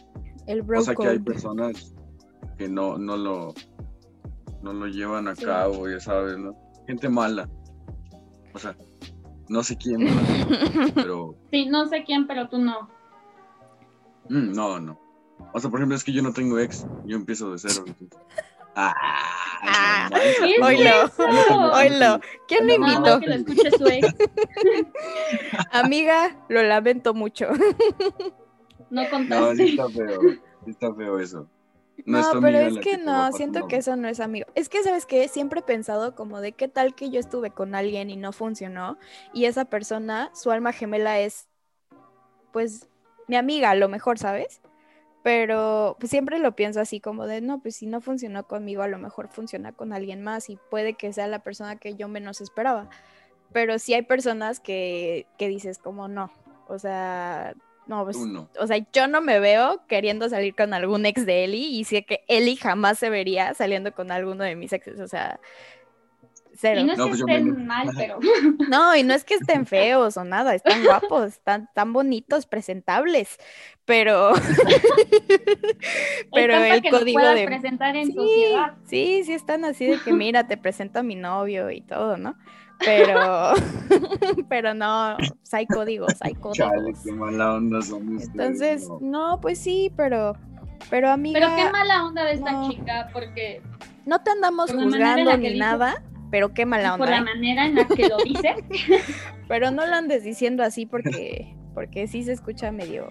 el 0.47 0.63
bro 0.63 0.81
O 0.81 0.83
sea 0.83 0.95
que 0.95 1.09
hay 1.09 1.19
personas 1.19 1.95
que 2.59 2.69
no, 2.69 2.97
no 2.99 3.17
lo 3.17 3.55
no 4.63 4.73
lo 4.73 4.87
llevan 4.87 5.29
a 5.29 5.35
Sí. 5.37 5.45
cabo, 5.45 5.89
ya 5.89 6.01
sabes, 6.01 6.39
¿no? 6.39 6.55
Gente 6.87 7.09
mala. 7.09 7.49
O 8.55 8.59
sea, 8.59 8.75
no 9.49 9.63
sé 9.63 9.77
quién, 9.77 9.99
pero 10.95 11.35
Sí, 11.51 11.67
no 11.67 11.87
sé 11.87 12.03
quién, 12.05 12.27
pero 12.27 12.49
tú 12.49 12.59
no. 12.59 12.89
mm, 14.29 14.53
no, 14.53 14.81
no. 14.81 14.99
O 15.53 15.61
sea, 15.61 15.71
por 15.71 15.79
ejemplo, 15.81 15.97
es 15.97 16.03
que 16.05 16.13
yo 16.13 16.23
no 16.23 16.33
tengo 16.33 16.59
ex, 16.59 16.87
yo 17.05 17.17
empiezo 17.17 17.53
de 17.53 17.59
cero. 17.59 17.85
entonces- 18.01 18.19
Ah, 18.77 18.95
Ah, 19.69 20.09
no 20.11 20.19
manches, 20.19 20.39
¿qué 20.39 20.55
es 20.57 20.81
no, 20.81 21.03
eso? 21.05 21.73
oilo. 21.77 22.21
¿Quién 22.47 22.67
le 22.67 22.79
No, 22.79 22.87
invitó? 22.87 23.21
Que 23.21 23.27
lo 23.27 23.35
escuche 23.35 23.71
su 23.71 23.87
ex. 23.87 24.15
Amiga, 25.73 26.37
lo 26.49 26.63
lamento 26.63 27.15
mucho. 27.15 27.49
No 28.89 29.03
No, 29.03 29.09
sí 29.09 29.11
contaste. 29.11 29.65
está 29.65 29.89
feo, 29.91 30.21
sí 30.65 30.71
está 30.71 30.95
feo 30.95 31.19
eso. 31.19 31.49
No, 32.05 32.19
es 32.21 32.31
tu 32.31 32.41
pero 32.41 32.59
es 32.59 32.79
que 32.79 32.99
no, 32.99 33.33
siento 33.33 33.67
que 33.67 33.77
eso 33.79 33.97
no 33.97 34.07
es 34.09 34.21
amigo. 34.21 34.47
Es 34.55 34.69
que, 34.69 34.83
¿sabes 34.85 35.07
qué? 35.07 35.27
Siempre 35.29 35.61
he 35.61 35.63
pensado 35.63 36.15
como 36.15 36.41
de 36.41 36.53
qué 36.53 36.69
tal 36.69 36.95
que 36.95 37.11
yo 37.11 37.19
estuve 37.19 37.51
con 37.51 37.75
alguien 37.75 38.11
y 38.11 38.17
no 38.17 38.33
funcionó 38.33 38.97
y 39.33 39.47
esa 39.47 39.65
persona, 39.65 40.31
su 40.35 40.51
alma 40.53 40.73
gemela 40.73 41.19
es, 41.19 41.49
pues, 42.53 42.89
mi 43.29 43.37
amiga 43.37 43.71
a 43.71 43.75
lo 43.75 43.89
mejor, 43.89 44.19
¿sabes? 44.19 44.61
Pero 45.27 45.97
pues, 45.99 46.11
siempre 46.11 46.39
lo 46.39 46.55
pienso 46.55 46.79
así 46.81 47.01
como 47.01 47.27
de, 47.27 47.41
no, 47.41 47.59
pues 47.59 47.75
si 47.75 47.87
no 47.87 48.01
funcionó 48.01 48.47
conmigo, 48.47 48.83
a 48.83 48.87
lo 48.87 48.97
mejor 48.97 49.27
funciona 49.27 49.73
con 49.73 49.93
alguien 49.93 50.23
más 50.23 50.49
y 50.49 50.57
puede 50.71 50.95
que 50.95 51.13
sea 51.13 51.27
la 51.27 51.41
persona 51.41 51.75
que 51.75 51.97
yo 51.97 52.07
menos 52.07 52.41
esperaba. 52.41 52.89
Pero 53.53 53.81
sí 53.81 53.93
hay 53.93 54.03
personas 54.03 54.61
que, 54.61 55.27
que 55.37 55.49
dices 55.49 55.79
como 55.79 56.07
no, 56.07 56.31
o 56.69 56.79
sea, 56.79 57.55
no, 57.89 58.05
pues 58.05 58.19
no. 58.19 58.49
o 58.57 58.69
sea, 58.69 58.79
yo 58.93 59.09
no 59.09 59.21
me 59.21 59.41
veo 59.41 59.83
queriendo 59.89 60.29
salir 60.29 60.55
con 60.55 60.73
algún 60.73 61.05
ex 61.07 61.27
de 61.27 61.43
Eli 61.43 61.77
y 61.77 61.83
sé 61.83 62.05
que 62.05 62.23
Eli 62.29 62.55
jamás 62.55 62.97
se 62.97 63.11
vería 63.11 63.53
saliendo 63.55 63.93
con 63.97 64.13
alguno 64.13 64.45
de 64.45 64.55
mis 64.55 64.73
exes, 64.73 65.01
o 65.01 65.09
sea, 65.09 65.41
cero. 66.59 66.81
Y 66.81 66.85
no 66.85 66.93
es 66.93 66.99
No, 66.99 67.05
que 67.05 67.09
pues 67.11 67.21
estén 67.21 67.57
me- 67.57 67.65
mal, 67.65 67.89
pero 67.97 68.19
No, 68.69 68.97
y 68.97 69.03
no 69.03 69.15
es 69.15 69.25
que 69.25 69.35
estén 69.35 69.67
feos 69.67 70.17
o 70.17 70.25
nada, 70.25 70.55
están 70.55 70.85
guapos, 70.85 71.27
están 71.29 71.69
tan 71.75 71.93
bonitos, 71.93 72.47
presentables, 72.47 73.39
pero 73.85 74.33
pero 76.33 76.55
el 76.57 76.83
que 76.83 76.91
código 76.91 77.19
puedas 77.21 77.35
de 77.35 77.45
presentar 77.47 77.97
en 77.97 78.07
sí, 78.07 78.13
sociedad. 78.15 78.73
sí, 78.87 79.23
sí 79.25 79.33
están 79.33 79.65
así 79.65 79.87
de 79.87 80.01
que 80.01 80.13
mira, 80.13 80.47
te 80.47 80.57
presento 80.57 80.99
a 81.01 81.03
mi 81.03 81.15
novio 81.15 81.71
y 81.71 81.81
todo, 81.83 82.17
¿no? 82.17 82.37
Pero 82.85 83.55
pero 84.49 84.75
no, 84.75 85.17
pues 85.19 85.55
hay 85.55 85.67
códigos, 85.67 86.15
hay 86.21 86.35
Chale, 86.53 86.75
códigos. 86.77 87.01
qué 87.05 87.13
mala 87.13 87.55
onda 87.55 87.81
son 87.81 88.17
ustedes. 88.17 88.29
Entonces, 88.35 88.89
no. 88.89 88.99
no, 89.01 89.41
pues 89.41 89.59
sí, 89.59 89.91
pero 89.97 90.37
pero 90.91 91.09
amiga 91.11 91.41
Pero 91.41 91.57
qué 91.57 91.73
mala 91.73 92.05
onda 92.05 92.25
de 92.25 92.33
esta 92.35 92.53
no. 92.53 92.71
chica, 92.71 93.09
porque 93.13 93.63
No 94.05 94.23
te 94.23 94.31
andamos 94.31 94.71
juzgando 94.73 95.37
ni 95.39 95.49
dijo- 95.55 95.59
nada, 95.59 96.03
pero 96.37 96.53
qué 96.53 96.67
mala 96.67 96.99
por 96.99 97.07
onda. 97.09 97.13
la 97.13 97.31
¿eh? 97.31 97.35
manera 97.35 97.65
en 97.67 97.77
la 97.77 97.87
que 97.87 98.11
lo 98.11 98.19
dice, 98.19 98.55
Pero 99.49 99.71
no 99.71 99.87
lo 99.87 99.95
andes 99.95 100.23
diciendo 100.23 100.63
así 100.63 100.85
porque, 100.85 101.57
porque 101.73 102.07
sí 102.09 102.25
se 102.25 102.33
escucha 102.33 102.71
medio, 102.73 103.07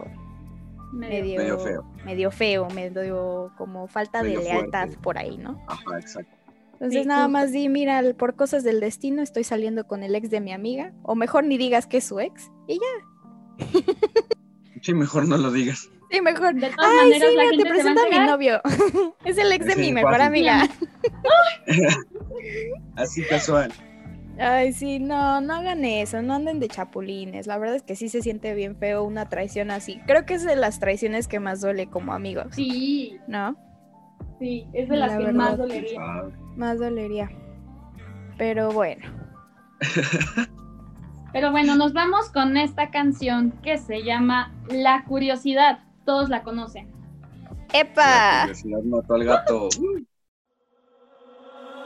medio- 0.94 1.58
feo. 1.58 1.84
medio 2.05 2.29
feo, 2.29 2.67
medio 2.70 3.51
como 3.58 3.88
falta 3.88 4.22
Medio 4.22 4.41
de 4.41 4.46
lealtad 4.46 4.84
fuerte. 4.84 4.98
por 5.01 5.17
ahí, 5.17 5.38
¿no? 5.39 5.60
Ajá, 5.67 5.98
exacto. 6.00 6.32
Entonces 6.74 7.01
Sí, 7.01 7.08
nada 7.08 7.27
más 7.27 7.51
di, 7.51 7.67
mira, 7.67 8.03
por 8.15 8.36
cosas 8.36 8.63
del 8.63 8.79
destino 8.79 9.24
estoy 9.24 9.44
saliendo 9.44 9.88
con 9.88 10.03
el 10.03 10.13
ex 10.13 10.29
de 10.29 10.39
mi 10.39 10.53
amiga, 10.53 10.94
o 11.01 11.15
mejor 11.15 11.46
ni 11.46 11.58
digas 11.58 11.88
que 11.88 11.98
es 11.98 12.03
su 12.03 12.20
ex, 12.20 12.51
y 12.67 12.75
ya. 12.79 13.65
Sí, 14.84 14.94
mejor 14.94 15.27
no 15.27 15.38
lo 15.38 15.51
digas. 15.51 15.89
Sí, 16.12 16.22
mejor. 16.22 16.54
De 16.56 16.70
todas 16.70 16.92
Ay, 16.92 17.10
maneras, 17.10 17.30
sí, 17.30 17.36
la 17.36 17.44
mira, 17.44 17.50
te 17.52 17.56
gente 17.58 17.70
a 17.70 17.74
presento 17.74 18.02
a 18.02 18.10
mi 18.20 18.28
novio. 18.28 18.62
es 19.26 19.38
el 19.38 19.52
ex 19.52 19.66
de 19.66 19.74
Sí, 19.74 19.80
mi 19.82 19.92
mejor 19.94 20.12
fácil. 20.18 20.28
amiga. 20.28 20.68
Así 22.96 23.24
casual. 23.26 23.72
Ay, 24.38 24.74
sí, 24.74 25.00
no, 25.00 25.40
no 25.42 25.56
hagan 25.56 25.86
eso, 25.86 26.22
no 26.22 26.34
anden 26.36 26.60
de 26.60 26.68
chapulines. 26.68 27.48
La 27.48 27.58
verdad 27.58 27.76
es 27.78 27.84
que 27.84 27.96
sí 27.96 28.10
se 28.10 28.22
siente 28.22 28.54
bien 28.54 28.76
feo 28.76 29.04
una 29.04 29.30
traición 29.30 29.72
así. 29.72 30.02
Creo 30.08 30.26
que 30.26 30.34
es 30.34 30.44
de 30.44 30.58
las 30.58 30.80
traiciones 30.80 31.28
que 31.30 31.40
más 31.40 31.62
duele 31.62 31.88
como 31.88 32.14
amigos, 32.14 32.48
Sí, 32.52 33.18
¿no? 33.28 33.56
sí, 34.40 34.68
es 34.74 34.90
de 34.90 34.98
las 34.98 35.12
La 35.14 35.18
que 35.18 35.24
verdad. 35.24 35.40
más 35.40 35.58
dolería. 35.58 36.00
Más 36.58 36.80
dolería. 36.80 37.32
Pero 38.38 38.72
bueno. 38.72 39.06
Pero 41.32 41.52
bueno, 41.52 41.76
nos 41.76 41.94
vamos 41.94 42.30
con 42.30 42.58
esta 42.58 42.92
canción 42.92 43.52
que 43.64 43.78
se 43.78 44.04
llama 44.04 44.54
La 44.68 45.04
Curiosidad. 45.06 45.80
Todos 46.06 46.30
la 46.30 46.44
conocen. 46.44 46.92
La 47.74 47.80
¡Epa! 47.80 48.42
curiosidad 48.42 48.80
mató 48.84 49.16
al 49.16 49.24
gato. 49.24 49.70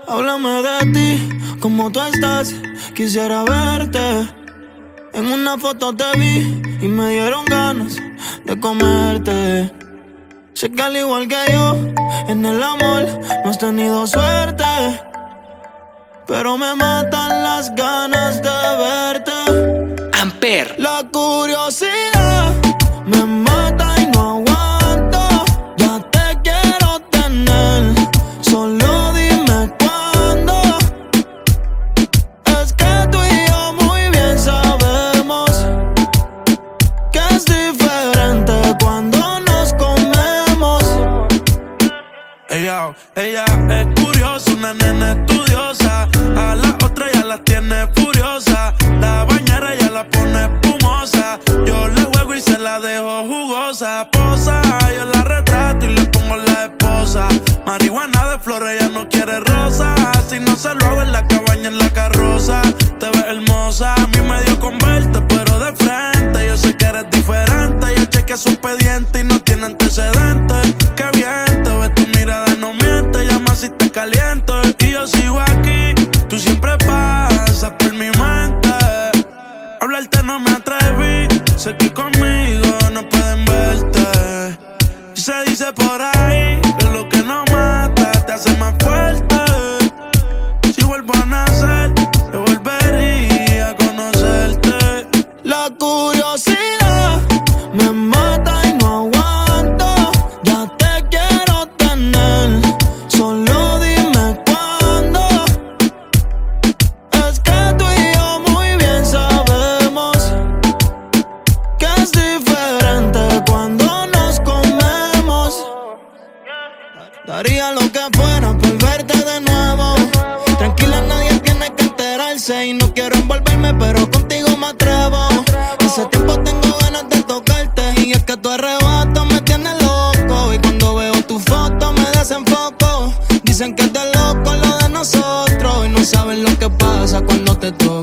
Háblame 0.07 0.61
de 0.61 0.91
ti, 0.93 1.29
como 1.59 1.91
tú 1.91 2.01
estás, 2.01 2.53
quisiera 2.93 3.43
verte. 3.43 3.99
En 5.13 5.25
una 5.25 5.57
foto 5.57 5.95
te 5.95 6.05
vi 6.17 6.61
y 6.81 6.87
me 6.87 7.09
dieron 7.11 7.45
ganas 7.45 7.97
de 8.45 8.59
comerte. 8.59 9.71
Sé 10.53 10.71
que 10.71 10.81
al 10.81 10.97
igual 10.97 11.27
que 11.27 11.51
yo, 11.53 11.75
en 12.27 12.45
el 12.45 12.61
amor 12.61 13.05
no 13.43 13.49
has 13.49 13.57
tenido 13.57 14.05
suerte. 14.05 14.65
Pero 16.27 16.57
me 16.57 16.75
matan 16.75 17.43
las 17.43 17.73
ganas 17.75 18.41
de 18.41 18.49
verte. 18.85 20.11
Amper. 20.19 20.75
La 20.77 21.07
curiosidad 21.11 21.98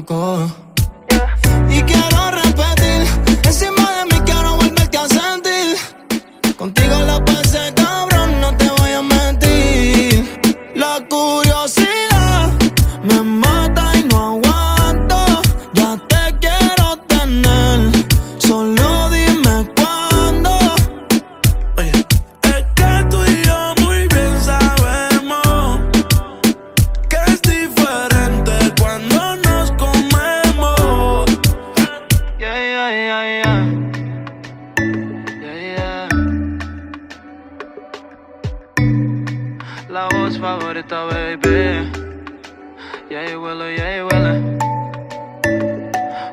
cuando 0.04 0.65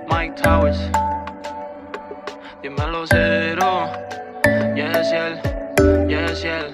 Mike 0.07 0.35
Towers. 0.41 0.77
Dímelo 2.61 3.05
cero. 3.07 3.89
Yes, 4.75 5.11
él. 5.11 5.39
Yes, 6.07 6.43
él. 6.45 6.73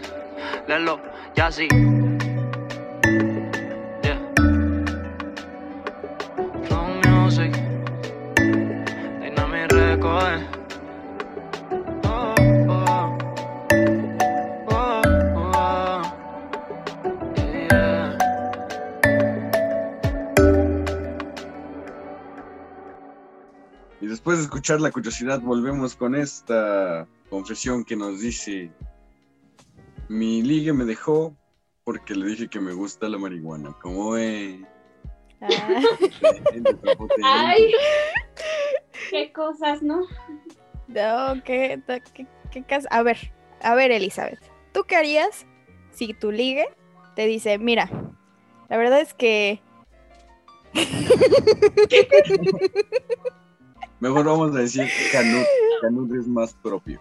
Lelo, 0.68 1.00
después 24.20 24.40
de 24.40 24.44
escuchar 24.44 24.82
la 24.82 24.92
curiosidad, 24.92 25.40
volvemos 25.40 25.96
con 25.96 26.14
esta 26.14 27.08
confesión 27.30 27.86
que 27.86 27.96
nos 27.96 28.20
dice: 28.20 28.70
Mi 30.10 30.42
ligue 30.42 30.74
me 30.74 30.84
dejó 30.84 31.34
porque 31.86 32.16
le 32.16 32.26
dije 32.26 32.50
que 32.50 32.60
me 32.60 32.74
gusta 32.74 33.08
la 33.08 33.18
marihuana. 33.18 33.74
¿Cómo 33.82 34.12
ve? 34.12 34.66
Ah, 35.40 35.82
Ay, 37.24 37.72
qué 39.10 39.32
cosas, 39.32 39.82
¿no? 39.82 40.02
no, 40.90 41.42
qué, 41.46 41.82
qué- 42.14 42.28
qué 42.52 42.64
cas- 42.66 42.88
A 42.92 43.02
ver, 43.04 43.32
a 43.62 43.74
ver, 43.74 43.92
Elizabeth. 43.92 44.42
¿Tú 44.74 44.84
qué 44.86 44.98
harías 44.98 45.46
si 45.94 46.14
tu 46.14 46.34
ligue 46.34 46.68
te 47.16 47.26
dice, 47.26 47.58
mira, 47.58 47.90
la 48.68 48.76
verdad 48.76 49.00
es 49.00 49.14
que 49.14 49.62
Mejor 54.00 54.26
vamos 54.26 54.56
a 54.56 54.60
decir 54.60 54.88
Canut. 55.12 55.46
Canut 55.82 56.14
es 56.14 56.28
más 56.28 56.54
propio. 56.54 57.00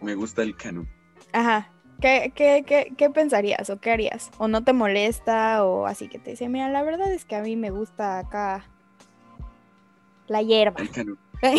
Me 0.00 0.14
gusta 0.14 0.42
el 0.42 0.56
Canut. 0.56 0.88
Ajá. 1.32 1.70
¿Qué, 2.00 2.32
qué, 2.34 2.64
qué, 2.66 2.94
qué 2.96 3.10
pensarías 3.10 3.68
o 3.68 3.78
qué 3.78 3.90
harías? 3.90 4.30
¿O 4.38 4.48
no 4.48 4.64
te 4.64 4.72
molesta 4.72 5.62
o 5.64 5.84
así 5.86 6.08
que 6.08 6.18
te 6.18 6.30
dice, 6.30 6.48
mira, 6.48 6.70
la 6.70 6.82
verdad 6.82 7.12
es 7.12 7.26
que 7.26 7.36
a 7.36 7.42
mí 7.42 7.56
me 7.56 7.70
gusta 7.70 8.18
acá 8.18 8.64
la 10.26 10.40
hierba? 10.42 10.80
El 10.80 10.90
Canut. 10.90 11.18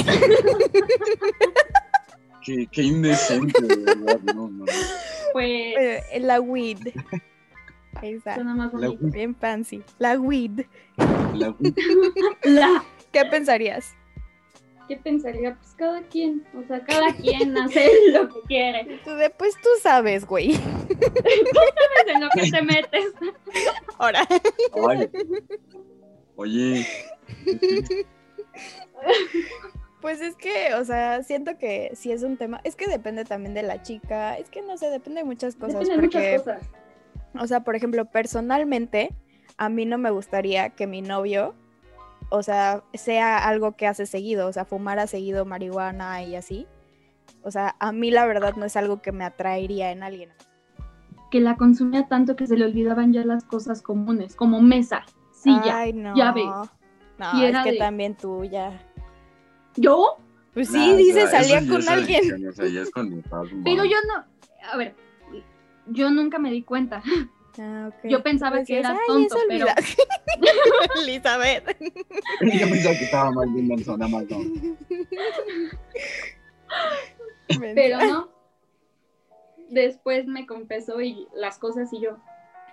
Qué, 2.43 2.67
qué 2.71 2.81
indecente, 2.81 3.61
de 3.61 3.75
verdad. 3.85 4.19
No, 4.33 4.49
no. 4.49 4.65
Pues 5.31 5.75
Eh, 5.77 6.19
la 6.21 6.41
weed. 6.41 6.79
Exacto. 8.01 8.43
más 8.43 8.73
La 8.73 8.87
bonito. 8.87 9.07
Bien 9.11 9.35
fancy. 9.35 9.83
La 9.99 10.19
weed. 10.19 10.61
La- 11.35 11.55
La, 12.43 12.83
¿Qué 13.11 13.25
pensarías? 13.25 13.93
¿Qué 14.91 14.97
pensaría? 14.97 15.55
Pues 15.55 15.73
cada 15.77 16.01
quien, 16.01 16.45
o 16.53 16.67
sea, 16.67 16.83
cada 16.83 17.13
quien 17.13 17.57
hace 17.57 17.89
lo 18.11 18.27
que 18.27 18.41
quiere. 18.41 18.99
Tú 19.05 19.11
de, 19.11 19.29
pues 19.29 19.53
tú 19.63 19.69
sabes, 19.81 20.25
güey. 20.25 20.51
¿Sabes 20.55 22.07
en 22.07 22.19
lo 22.19 22.27
que 22.29 22.51
te 22.51 22.61
metes? 22.61 23.05
Ahora. 23.97 24.27
Oye, 26.35 26.85
Pues 30.01 30.19
es 30.19 30.35
que, 30.35 30.73
o 30.73 30.83
sea, 30.83 31.23
siento 31.23 31.57
que 31.57 31.91
si 31.93 32.11
es 32.11 32.23
un 32.23 32.35
tema, 32.35 32.59
es 32.65 32.75
que 32.75 32.87
depende 32.87 33.23
también 33.23 33.53
de 33.53 33.63
la 33.63 33.81
chica, 33.81 34.37
es 34.37 34.49
que 34.49 34.61
no 34.61 34.77
sé, 34.77 34.89
depende 34.89 35.21
de 35.21 35.25
muchas 35.25 35.55
cosas, 35.55 35.87
Depende 35.87 35.95
de 35.95 36.01
muchas 36.01 36.41
cosas. 36.41 36.69
o 37.39 37.47
sea, 37.47 37.63
por 37.63 37.77
ejemplo, 37.77 38.03
personalmente, 38.03 39.15
a 39.55 39.69
mí 39.69 39.85
no 39.85 39.97
me 39.97 40.11
gustaría 40.11 40.71
que 40.71 40.85
mi 40.85 41.01
novio, 41.01 41.55
o 42.31 42.41
sea, 42.43 42.83
sea 42.93 43.37
algo 43.47 43.73
que 43.75 43.85
hace 43.85 44.05
seguido, 44.07 44.47
o 44.47 44.53
sea, 44.53 44.65
fumara 44.65 45.05
seguido 45.05 45.45
marihuana 45.45 46.23
y 46.23 46.35
así. 46.35 46.65
O 47.43 47.51
sea, 47.51 47.75
a 47.79 47.91
mí 47.91 48.09
la 48.09 48.25
verdad 48.25 48.55
no 48.55 48.65
es 48.65 48.75
algo 48.75 49.01
que 49.01 49.11
me 49.11 49.23
atraería 49.23 49.91
en 49.91 50.01
alguien. 50.01 50.29
Que 51.29 51.39
la 51.41 51.55
consumía 51.55 52.07
tanto 52.07 52.35
que 52.35 52.47
se 52.47 52.57
le 52.57 52.65
olvidaban 52.65 53.13
ya 53.13 53.23
las 53.25 53.43
cosas 53.43 53.81
comunes, 53.81 54.35
como 54.35 54.61
mesa, 54.61 55.03
silla. 55.31 55.77
Ay, 55.79 55.93
no. 55.93 56.15
ya 56.15 56.31
ves. 56.31 56.45
No, 57.17 57.39
Y 57.39 57.43
es 57.43 57.49
era 57.49 57.63
que 57.63 57.73
de- 57.73 57.77
también 57.77 58.15
tú 58.17 58.43
ya. 58.45 58.81
¿Yo? 59.75 60.17
Pues 60.53 60.69
sí, 60.69 60.77
nah, 60.89 60.93
o 60.93 60.97
dice, 60.97 61.27
sea, 61.27 61.43
salía 61.43 61.59
con 61.69 61.87
alguien. 61.87 62.19
adicción, 62.19 62.47
O 62.49 62.51
sea, 62.51 62.67
ya 62.67 62.81
es 62.81 62.91
cuando 62.91 63.17
estás 63.17 63.47
Pero 63.63 63.85
yo 63.85 63.95
no, 64.07 64.25
a 64.71 64.77
ver, 64.77 64.95
yo 65.87 66.09
nunca 66.11 66.39
me 66.39 66.51
di 66.51 66.63
cuenta. 66.63 67.01
Ah. 67.59 67.89
Yo 68.03 68.23
pensaba 68.23 68.57
que 68.57 68.75
Decías, 68.75 68.79
era 68.85 68.91
"Ay, 68.91 69.07
tonto, 69.07 69.35
pero 69.47 69.65
olvidar". 69.65 69.77
Elizabeth. 71.03 71.77
Yo 71.79 72.69
pensaba 72.69 72.95
que 72.95 73.05
estaba 73.05 73.31
mal 73.31 73.49
bien 73.49 73.67
nada 73.67 74.07
más 74.07 74.23
no. 74.29 74.39
pero 77.75 77.97
no. 77.99 78.29
Después 79.69 80.27
me 80.27 80.45
confesó 80.45 81.01
y 81.01 81.27
las 81.33 81.57
cosas 81.57 81.91
y 81.93 82.01
yo, 82.01 82.17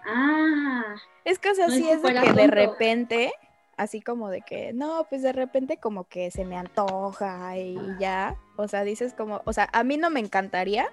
ah, 0.04 0.96
Es 1.24 1.38
que, 1.38 1.54
sea, 1.54 1.68
No 1.68 1.74
es 1.74 1.80
que 1.80 1.96
de 1.96 2.20
que 2.20 2.32
de 2.32 2.46
repente, 2.48 3.32
así 3.76 4.00
como 4.00 4.30
de 4.30 4.42
que, 4.42 4.72
no, 4.72 5.06
pues 5.08 5.22
de 5.22 5.32
repente 5.32 5.76
como 5.76 6.04
que 6.04 6.30
se 6.32 6.44
me 6.44 6.56
antoja 6.56 7.56
y 7.56 7.78
ya. 8.00 8.36
O 8.56 8.66
sea, 8.66 8.82
dices 8.82 9.14
como, 9.14 9.42
o 9.44 9.52
sea, 9.52 9.68
a 9.72 9.84
mí 9.84 9.96
no 9.96 10.10
me 10.10 10.18
encantaría, 10.20 10.88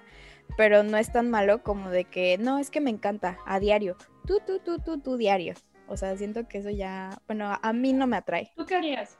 pero 0.56 0.82
no 0.82 0.96
es 0.96 1.12
tan 1.12 1.30
malo 1.30 1.62
como 1.62 1.90
de 1.90 2.04
que, 2.04 2.38
no, 2.38 2.58
es 2.58 2.70
que 2.70 2.80
me 2.80 2.90
encanta 2.90 3.38
a 3.46 3.60
diario. 3.60 3.96
Tú, 4.26 4.40
tú, 4.46 4.58
tú, 4.58 4.78
tú, 4.78 4.98
tú, 4.98 5.16
diario. 5.16 5.54
O 5.88 5.96
sea, 5.96 6.16
siento 6.16 6.48
que 6.48 6.58
eso 6.58 6.70
ya, 6.70 7.20
bueno, 7.26 7.58
a 7.60 7.72
mí 7.72 7.92
no 7.92 8.06
me 8.06 8.16
atrae. 8.16 8.50
¿tú 8.56 8.66
qué 8.66 8.76
harías? 8.76 9.18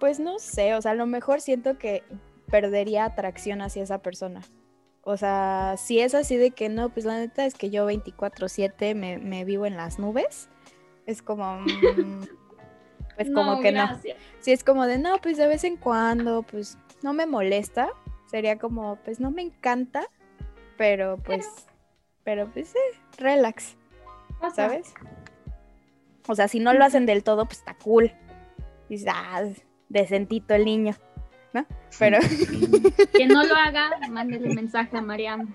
Pues 0.00 0.20
no 0.20 0.38
sé, 0.38 0.74
o 0.74 0.82
sea, 0.82 0.92
a 0.92 0.94
lo 0.94 1.06
mejor 1.06 1.40
siento 1.40 1.78
que 1.78 2.02
perdería 2.50 3.04
atracción 3.04 3.60
hacia 3.60 3.82
esa 3.82 3.98
persona. 3.98 4.42
O 5.02 5.16
sea, 5.16 5.76
si 5.78 6.00
es 6.00 6.14
así 6.14 6.36
de 6.36 6.50
que 6.50 6.68
no, 6.68 6.90
pues 6.90 7.06
la 7.06 7.18
neta 7.18 7.46
es 7.46 7.54
que 7.54 7.70
yo 7.70 7.88
24/7 7.88 8.94
me, 8.94 9.18
me 9.18 9.44
vivo 9.44 9.64
en 9.66 9.76
las 9.76 9.98
nubes, 9.98 10.48
es 11.06 11.22
como, 11.22 11.60
mm, 11.60 11.66
pues 13.16 13.30
como 13.34 13.60
que 13.60 13.72
no. 13.72 13.98
Si 14.40 14.52
es 14.52 14.62
como 14.62 14.86
de, 14.86 14.98
no, 14.98 15.18
pues 15.18 15.38
de 15.38 15.46
vez 15.46 15.64
en 15.64 15.76
cuando, 15.76 16.42
pues 16.42 16.76
no 17.02 17.14
me 17.14 17.26
molesta. 17.26 17.88
Sería 18.30 18.58
como, 18.58 18.96
pues 19.04 19.20
no 19.20 19.30
me 19.30 19.42
encanta, 19.42 20.06
pero 20.76 21.16
pues, 21.18 21.48
pero 22.24 22.50
pues, 22.52 22.74
eh, 22.74 23.00
relax. 23.16 23.76
¿sabes? 24.54 24.94
O 26.26 26.34
sea, 26.34 26.48
si 26.48 26.60
no 26.60 26.72
lo 26.74 26.84
hacen 26.84 27.06
del 27.06 27.24
todo, 27.24 27.46
pues 27.46 27.58
está 27.58 27.74
cool. 27.74 28.12
Dices, 28.88 29.08
ah, 29.10 29.42
decentito 29.88 30.54
el 30.54 30.64
niño, 30.64 30.94
¿no? 31.52 31.66
Pero, 31.98 32.18
Que 33.16 33.26
no 33.26 33.44
lo 33.44 33.54
haga, 33.54 33.90
mándele 34.10 34.54
mensaje 34.54 34.96
a 34.96 35.02
Mariam. 35.02 35.54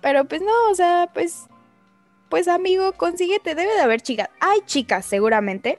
pero 0.00 0.24
pues 0.24 0.42
no, 0.42 0.70
o 0.70 0.74
sea, 0.74 1.10
pues, 1.12 1.46
pues 2.28 2.48
amigo, 2.48 2.92
consíguete, 2.92 3.54
debe 3.54 3.72
de 3.74 3.80
haber 3.80 4.00
chicas. 4.00 4.28
Hay 4.40 4.60
chicas, 4.66 5.04
seguramente, 5.04 5.78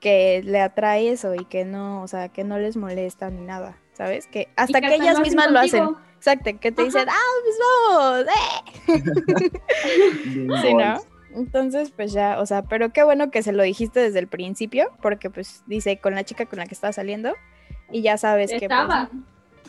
que 0.00 0.42
le 0.44 0.60
atrae 0.60 1.10
eso 1.10 1.34
y 1.34 1.44
que 1.44 1.64
no, 1.64 2.02
o 2.02 2.08
sea, 2.08 2.28
que 2.28 2.44
no 2.44 2.58
les 2.58 2.76
molesta 2.76 3.30
ni 3.30 3.42
nada, 3.42 3.78
¿sabes? 3.98 4.28
Que 4.28 4.48
hasta 4.56 4.80
que 4.80 4.94
ellas 4.94 5.20
mismas 5.20 5.50
lo 5.50 5.58
hacen. 5.58 5.84
contigo. 5.84 6.08
Exacto, 6.16 6.50
que 6.60 6.72
te 6.72 6.84
dicen, 6.84 7.06
ah, 7.08 7.16
pues 7.44 7.56
vamos, 7.86 8.26
eh. 8.26 9.52
Sí, 10.62 10.74
¿no? 10.74 10.98
Entonces, 11.34 11.92
pues 11.94 12.12
ya, 12.12 12.40
o 12.40 12.46
sea, 12.46 12.62
pero 12.62 12.92
qué 12.92 13.04
bueno 13.04 13.30
que 13.30 13.42
se 13.42 13.52
lo 13.52 13.62
dijiste 13.62 14.00
desde 14.00 14.18
el 14.18 14.26
principio, 14.26 14.90
porque 15.00 15.30
pues 15.30 15.62
dice 15.66 15.98
con 15.98 16.14
la 16.16 16.24
chica 16.24 16.46
con 16.46 16.58
la 16.58 16.66
que 16.66 16.74
estaba 16.74 16.92
saliendo 16.92 17.34
y 17.92 18.02
ya 18.02 18.16
sabes 18.16 18.50
que... 18.50 18.58
pues, 18.58 18.62
Estaba, 18.62 19.10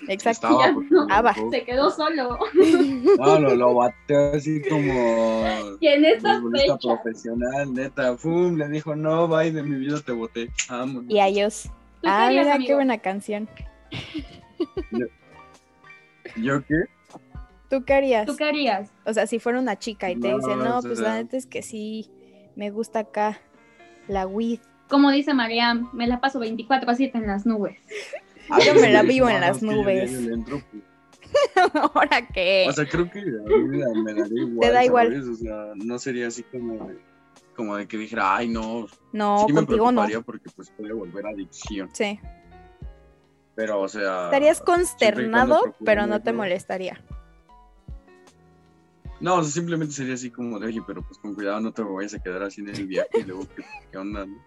exacto. 0.07 0.47
Estaba, 0.47 0.65
ya 0.67 0.73
porque 1.21 1.41
no. 1.41 1.51
se 1.51 1.63
quedó 1.65 1.91
solo. 1.91 2.39
No, 3.19 3.39
lo, 3.39 3.55
lo 3.55 3.75
bateó 3.75 4.33
así 4.33 4.61
como 4.67 5.43
Y 5.79 5.87
en 5.87 6.03
fechas, 6.03 6.41
profesional, 6.81 7.73
neta. 7.73 8.17
Fum, 8.17 8.55
le 8.55 8.67
dijo, 8.69 8.95
no, 8.95 9.27
bye, 9.27 9.51
de 9.51 9.61
mi 9.61 9.75
vida 9.75 9.99
te 10.03 10.13
boté. 10.13 10.49
Vámonos. 10.67 11.05
Y 11.07 11.19
a 11.19 11.27
ellos. 11.27 11.69
¿tú 12.01 12.07
Ah, 12.09 12.29
mira, 12.31 12.57
qué 12.57 12.73
buena 12.73 12.97
canción. 12.97 13.47
¿Yo 16.35 16.63
qué? 16.65 16.75
¿Tú 17.69 17.83
qué 17.85 17.93
harías? 17.93 18.25
¿Tú 18.25 18.35
qué 18.35 18.45
harías? 18.45 18.91
O 19.05 19.13
sea, 19.13 19.27
si 19.27 19.39
fuera 19.39 19.59
una 19.59 19.77
chica 19.77 20.09
y 20.09 20.15
te 20.19 20.29
No, 20.29 20.37
dice, 20.37 20.55
no, 20.55 20.81
pues 20.81 20.99
la 20.99 21.15
neta 21.15 21.37
es 21.37 21.45
que 21.45 21.61
sí, 21.61 22.09
me 22.55 22.71
gusta 22.71 22.99
acá 22.99 23.39
la 24.07 24.25
weed. 24.25 24.59
Como 24.87 25.11
dice 25.11 25.33
Mariam, 25.35 25.89
me 25.93 26.07
la 26.07 26.19
paso 26.19 26.39
24 26.39 26.89
a 26.89 26.95
7 26.95 27.17
en 27.17 27.27
las 27.27 27.45
nubes. 27.45 27.77
Yo 28.65 28.73
me 28.73 28.91
la 28.91 29.03
vivo 29.03 29.29
en 29.29 29.35
no, 29.35 29.41
las 29.41 29.61
nubes. 29.61 30.11
pues. 30.11 30.63
¿Ahora 31.75 32.27
qué? 32.33 32.65
O 32.67 32.73
sea, 32.73 32.87
creo 32.87 33.09
que 33.11 33.19
a 33.19 33.23
mí 33.23 33.67
me, 33.67 33.77
da- 33.77 33.93
me 34.03 34.13
daría 34.15 34.41
igual. 34.47 34.73
da 34.73 34.85
igual. 34.85 35.07
¿sabes? 35.09 35.27
O 35.27 35.35
sea, 35.35 35.71
no 35.75 35.99
sería 35.99 36.27
así 36.27 36.41
como 36.41 36.87
de, 36.87 36.97
como 37.55 37.75
de 37.75 37.87
que 37.87 37.97
dijera, 37.97 38.35
ay, 38.37 38.47
no. 38.49 38.87
no, 39.13 39.45
sí 39.45 39.53
me 39.53 39.59
contigo 39.65 39.91
no. 39.91 40.07
porque 40.25 40.49
pues 40.55 40.71
puede 40.71 40.91
volver 40.93 41.27
adicción. 41.27 41.89
Sí. 41.93 42.19
Pero, 43.59 43.81
o 43.81 43.89
sea. 43.89 44.23
Estarías 44.23 44.61
consternado, 44.61 45.75
pero 45.83 46.07
no 46.07 46.21
te 46.21 46.31
molestaría. 46.31 47.03
No, 49.19 49.35
o 49.35 49.43
sea, 49.43 49.51
simplemente 49.51 49.93
sería 49.93 50.13
así 50.13 50.31
como 50.31 50.59
de, 50.59 50.67
oye, 50.67 50.81
pero 50.87 51.01
pues 51.05 51.17
con 51.17 51.35
cuidado 51.35 51.59
no 51.59 51.73
te 51.73 51.81
vayas 51.83 52.13
a 52.13 52.19
quedar 52.19 52.41
así 52.43 52.61
en 52.61 52.69
el 52.69 52.87
viaje 52.87 53.09
y 53.19 53.23
luego, 53.23 53.45
¿qué, 53.53 53.65
qué 53.91 53.97
onda? 53.97 54.25
no? 54.25 54.37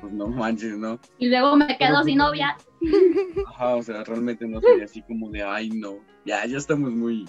Pues 0.00 0.10
no 0.14 0.28
manches, 0.28 0.78
¿no? 0.78 0.98
Y 1.18 1.28
luego 1.28 1.54
me 1.54 1.66
quedo 1.66 1.76
Pero, 1.78 2.04
sin 2.04 2.16
pues, 2.16 2.28
novia. 2.28 2.56
Ajá, 3.46 3.76
o 3.76 3.82
sea, 3.82 4.02
realmente 4.04 4.46
no 4.46 4.58
sería 4.62 4.86
así 4.86 5.02
como 5.02 5.28
de, 5.28 5.42
ay, 5.42 5.68
no. 5.68 5.98
Ya, 6.24 6.46
ya 6.46 6.56
estamos 6.56 6.92
muy, 6.92 7.28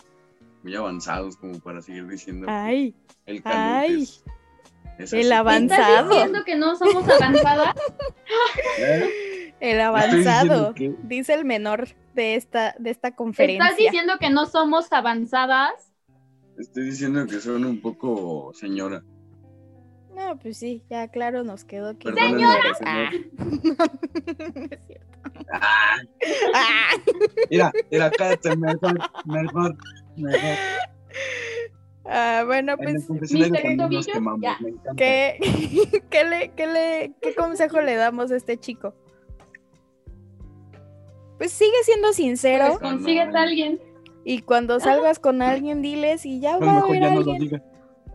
muy 0.63 0.75
avanzados 0.77 1.35
como 1.35 1.59
para 1.59 1.81
seguir 1.81 2.07
diciendo 2.07 2.47
Ay, 2.49 2.95
el 3.25 3.41
ay. 3.43 4.03
es, 4.03 4.23
es 4.97 5.11
el 5.11 5.29
así. 5.29 5.33
avanzado. 5.33 5.83
¿Estás 5.93 6.09
diciendo 6.09 6.43
que 6.45 6.55
no 6.55 6.73
somos 6.77 7.05
avanzadas? 7.09 7.75
¿Eh? 8.79 9.26
El 9.59 9.81
avanzado. 9.81 10.73
Dice 11.03 11.33
el 11.33 11.45
menor 11.45 11.87
de 12.13 12.35
esta, 12.35 12.75
de 12.79 12.89
esta 12.91 13.09
¿Estás 13.09 13.17
conferencia. 13.17 13.75
diciendo 13.77 14.13
que 14.19 14.29
no 14.29 14.45
somos 14.45 14.91
avanzadas? 14.91 15.93
Estoy 16.57 16.85
diciendo 16.85 17.25
que 17.27 17.39
son 17.39 17.65
un 17.65 17.81
poco 17.81 18.51
señora. 18.53 19.03
No, 20.15 20.37
pues 20.39 20.57
sí, 20.57 20.83
ya 20.89 21.07
claro 21.09 21.43
nos 21.43 21.63
quedó 21.63 21.95
que 21.97 22.05
Perdónenme, 22.11 22.41
no 22.41 22.53
eres. 22.53 22.77
señor. 22.77 22.97
Ah. 23.69 23.87
No 24.55 24.63
es 24.71 24.79
cierto. 24.87 25.05
Ah, 25.53 25.95
Ah. 26.55 26.89
mira, 27.51 27.71
mira, 27.91 28.09
cállate, 28.11 28.55
mejor, 28.57 28.97
mejor, 29.25 29.77
mejor. 30.15 30.57
Ah, 32.05 32.43
bueno, 32.45 32.75
pues. 32.77 33.05
¿qué, 34.97 35.37
qué, 36.09 36.23
le, 36.23 36.51
qué, 36.55 36.67
le, 36.67 37.13
¿qué 37.21 37.35
consejo 37.35 37.81
le 37.81 37.95
damos 37.95 38.31
a 38.31 38.35
este 38.37 38.57
chico? 38.57 38.95
Pues 41.37 41.51
sigue 41.51 41.77
siendo 41.83 42.13
sincero 42.13 42.65
Pues 42.67 42.79
consíguete 42.79 43.37
a 43.37 43.41
alguien. 43.43 43.79
y 44.25 44.41
cuando 44.41 44.79
salgas 44.79 45.19
con 45.19 45.41
alguien 45.41 45.81
diles 45.81 46.25
y 46.25 46.39
ya 46.39 46.57
lo 46.57 46.65
va 46.65 46.73
a 46.73 46.79
haber 46.79 47.01
ya 47.01 47.09
no 47.09 47.13
lo 47.13 47.19
alguien. 47.19 47.39
diga. 47.39 47.63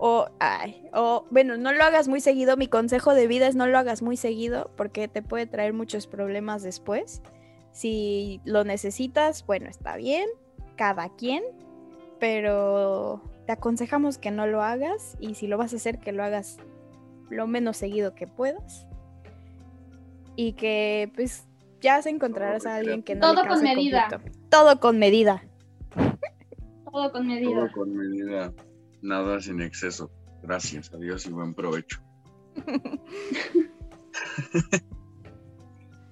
O, 0.05 0.27
ay, 0.41 0.89
o, 0.93 1.27
bueno, 1.31 1.57
no 1.57 1.73
lo 1.73 1.85
hagas 1.85 2.09
muy 2.09 2.21
seguido. 2.21 2.57
Mi 2.57 2.67
consejo 2.67 3.15
de 3.15 3.29
vida 3.29 3.47
es 3.47 3.55
no 3.55 3.69
lo 3.69 3.79
hagas 3.79 4.03
muy 4.03 4.17
seguido 4.17 4.71
porque 4.77 5.07
te 5.07 5.23
puede 5.23 5.47
traer 5.47 5.73
muchos 5.75 6.09
problemas 6.09 6.63
después. 6.65 7.23
Si 7.71 8.41
lo 8.45 8.65
necesitas, 8.65 9.47
bueno, 9.47 9.69
está 9.71 9.97
bien, 9.97 10.29
cada 10.77 11.09
quien, 11.11 11.45
pero 12.19 13.23
te 13.47 13.53
aconsejamos 13.53 14.19
que 14.19 14.33
no 14.33 14.47
lo 14.49 14.63
hagas 14.63 15.17
y 15.21 15.35
si 15.37 15.47
lo 15.47 15.57
vas 15.57 15.73
a 15.73 15.77
hacer, 15.77 16.01
que 16.01 16.11
lo 16.13 16.25
hagas 16.25 16.59
lo 17.31 17.47
menos 17.47 17.77
seguido 17.77 18.15
que 18.17 18.27
puedas. 18.27 18.89
Y 20.35 20.55
que 20.55 21.13
pues 21.15 21.47
ya 21.83 22.01
se 22.03 22.11
encontrarás 22.11 22.65
a 22.67 22.77
alguien 22.77 23.03
que 23.03 23.15
no 23.15 23.21
Todo 23.33 23.43
le 23.43 23.49
con 23.49 23.63
medida. 23.63 24.09
conflicto. 24.11 24.39
Todo 24.49 24.81
con 24.81 24.99
medida. 24.99 25.43
Todo 26.91 27.13
con 27.13 27.27
medida. 27.27 27.51
Todo 27.57 27.73
con 27.73 27.95
medida, 27.97 28.53
nada 29.03 29.41
sin 29.41 29.61
exceso. 29.61 30.11
Gracias 30.43 30.93
a 30.93 30.97
Dios 30.99 31.27
y 31.27 31.31
buen 31.31 31.55
provecho. 31.55 32.01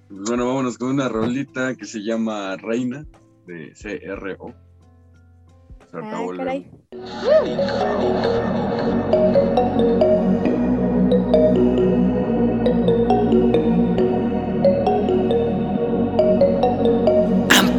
Pues 0.09 0.23
bueno, 0.27 0.45
vámonos 0.45 0.77
con 0.77 0.89
una 0.89 1.07
rolita 1.07 1.75
que 1.75 1.85
se 1.85 2.03
llama 2.03 2.57
Reina 2.57 3.05
de 3.47 3.71
CRO. 3.81 4.53
Se 5.89 5.97
Ah, 5.97 6.07
acabó 6.07 6.33
el 6.33 6.37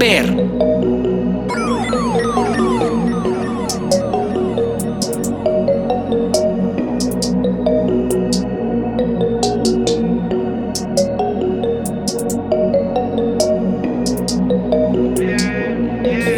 Amper. 0.02 0.26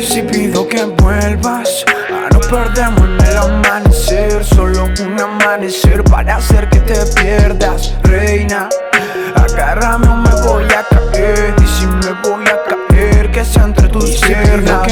Si 0.02 0.20
pido 0.20 0.68
que 0.68 0.84
vuelvas, 0.98 1.86
a 2.10 2.28
no 2.34 2.40
perdemos 2.40 3.00
en 3.00 3.26
el 3.26 3.36
amanecer. 3.38 4.44
Solo 4.44 4.84
un 4.84 5.18
amanecer 5.18 6.04
para 6.04 6.36
hacer 6.36 6.68
que 6.68 6.80
te 6.80 7.06
pierdas, 7.18 7.94
reina. 8.02 8.68
Agárrame 9.34 10.08
o 10.08 10.33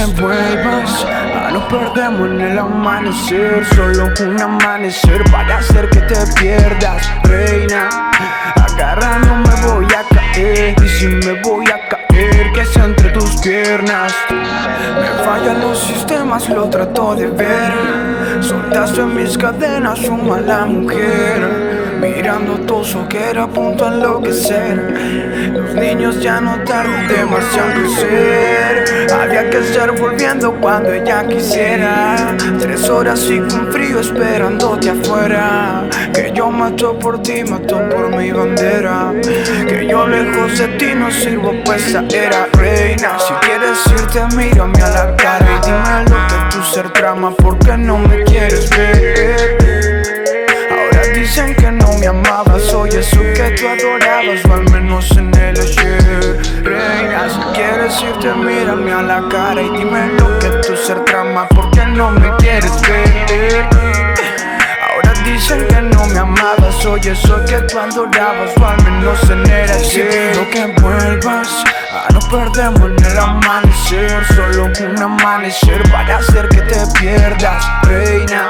vuelvas, 0.06 1.04
a 1.04 1.50
no 1.52 1.66
perdemos 1.68 2.30
en 2.30 2.40
el 2.40 2.58
amanecer. 2.58 3.64
Solo 3.74 4.08
un 4.20 4.40
amanecer 4.40 5.22
para 5.30 5.58
hacer 5.58 5.88
que 5.90 6.00
te 6.00 6.16
pierdas, 6.40 7.08
reina. 7.24 7.88
Agárrame 8.56 9.30
o 9.30 9.36
me 9.36 9.66
voy 9.66 9.86
a 9.86 10.14
caer. 10.14 10.74
Y 10.82 10.88
si 10.88 11.06
me 11.06 11.40
voy 11.42 11.66
a 11.66 11.88
caer, 11.88 12.52
que 12.52 12.64
sea 12.64 12.84
entre 12.84 13.10
tus 13.10 13.36
piernas. 13.40 14.12
Me 14.30 15.24
fallan 15.24 15.60
los 15.60 15.78
sistemas, 15.78 16.48
lo 16.48 16.68
trato 16.68 17.14
de 17.14 17.26
ver. 17.28 17.72
Soltaste 18.40 19.02
mis 19.02 19.36
cadenas, 19.38 20.00
una 20.08 20.22
mala 20.24 20.66
mujer. 20.66 21.91
Mirando 22.02 22.58
todo 22.66 23.08
que 23.08 23.30
era 23.30 23.44
a 23.44 23.46
punto 23.46 23.84
a 23.84 23.94
enloquecer. 23.94 25.52
Los 25.52 25.72
niños 25.76 26.20
ya 26.20 26.40
no 26.40 26.58
tardan 26.64 27.06
demasiado 27.06 27.70
en 27.70 27.82
crecer. 27.82 29.12
Había 29.12 29.48
que 29.48 29.58
estar 29.58 29.96
volviendo 29.96 30.52
cuando 30.60 30.92
ella 30.92 31.24
quisiera. 31.28 32.36
Tres 32.58 32.88
horas 32.88 33.24
y 33.30 33.38
con 33.38 33.70
frío 33.70 34.00
esperándote 34.00 34.90
afuera. 34.90 35.88
Que 36.12 36.32
yo 36.34 36.50
mato 36.50 36.98
por 36.98 37.22
ti, 37.22 37.44
mato 37.44 37.88
por 37.88 38.08
mi 38.16 38.32
bandera. 38.32 39.12
Que 39.68 39.86
yo 39.88 40.04
lejos 40.04 40.58
de 40.58 40.66
ti 40.78 40.94
no 40.96 41.08
sirvo, 41.08 41.52
pues 41.64 41.86
esa 41.86 42.04
era 42.12 42.48
reina. 42.54 43.16
Si 43.16 43.32
quieres 43.46 43.78
irte, 43.86 44.36
mírame 44.36 44.82
a 44.82 44.90
la 44.90 45.16
cara 45.16 45.46
y 45.46 45.66
dime 45.66 46.10
lo 46.10 46.26
que 46.26 46.56
tu 46.56 46.62
ser 46.64 46.90
trama, 46.92 47.30
porque 47.30 47.76
no 47.76 47.98
me 47.98 48.24
quieres 48.24 48.68
ver. 48.70 49.71
Dicen 51.22 51.54
que 51.54 51.70
no 51.70 51.87
me 52.00 52.08
amabas, 52.08 52.62
soy 52.62 52.90
eso 52.90 53.20
que 53.20 53.54
tú 53.56 53.68
adorabas, 53.68 54.44
o 54.44 54.54
al 54.54 54.68
menos 54.72 55.08
en 55.12 55.32
el 55.32 55.56
ayer. 55.56 56.42
Reina, 56.64 57.28
si 57.28 57.40
quieres 57.54 58.02
irte, 58.02 58.35
mírame 58.35 58.92
a 58.92 59.02
la 59.02 59.28
cara 59.28 59.62
y 59.62 59.70
dime 59.70 60.08
lo 60.18 60.37
que 60.40 60.48
tu 60.66 60.76
ser 60.76 61.04
trama, 61.04 61.46
porque 61.50 61.87
no 61.87 62.11
me 62.11 62.28
quieres 62.38 62.72
ver. 62.82 63.68
Ahora 64.82 65.12
dicen 65.24 65.64
que 65.68 65.80
no 65.80 66.06
me 66.06 66.18
amabas, 66.18 66.74
soy 66.82 67.00
eso 67.04 67.40
que 67.44 67.58
tú 67.68 67.78
adorabas, 67.78 68.50
o 68.61 68.66
al 68.66 68.82
menos 68.82 69.22
en 69.30 69.48
el 69.48 69.70
ayer. 69.70 70.32
Pido 70.32 70.50
que 70.50 70.80
vuelvas, 70.82 71.64
a 71.92 72.12
no 72.12 72.18
perdemos 72.18 72.90
en 72.98 73.04
el 73.04 73.18
amanecer, 73.18 74.24
solo 74.35 74.64
un 74.64 75.00
amanecer 75.00 75.88
para 75.88 76.16
hacer 76.16 76.48
que 76.48 76.62
te 76.62 76.85
pierdas, 76.98 77.64
reina. 77.85 78.48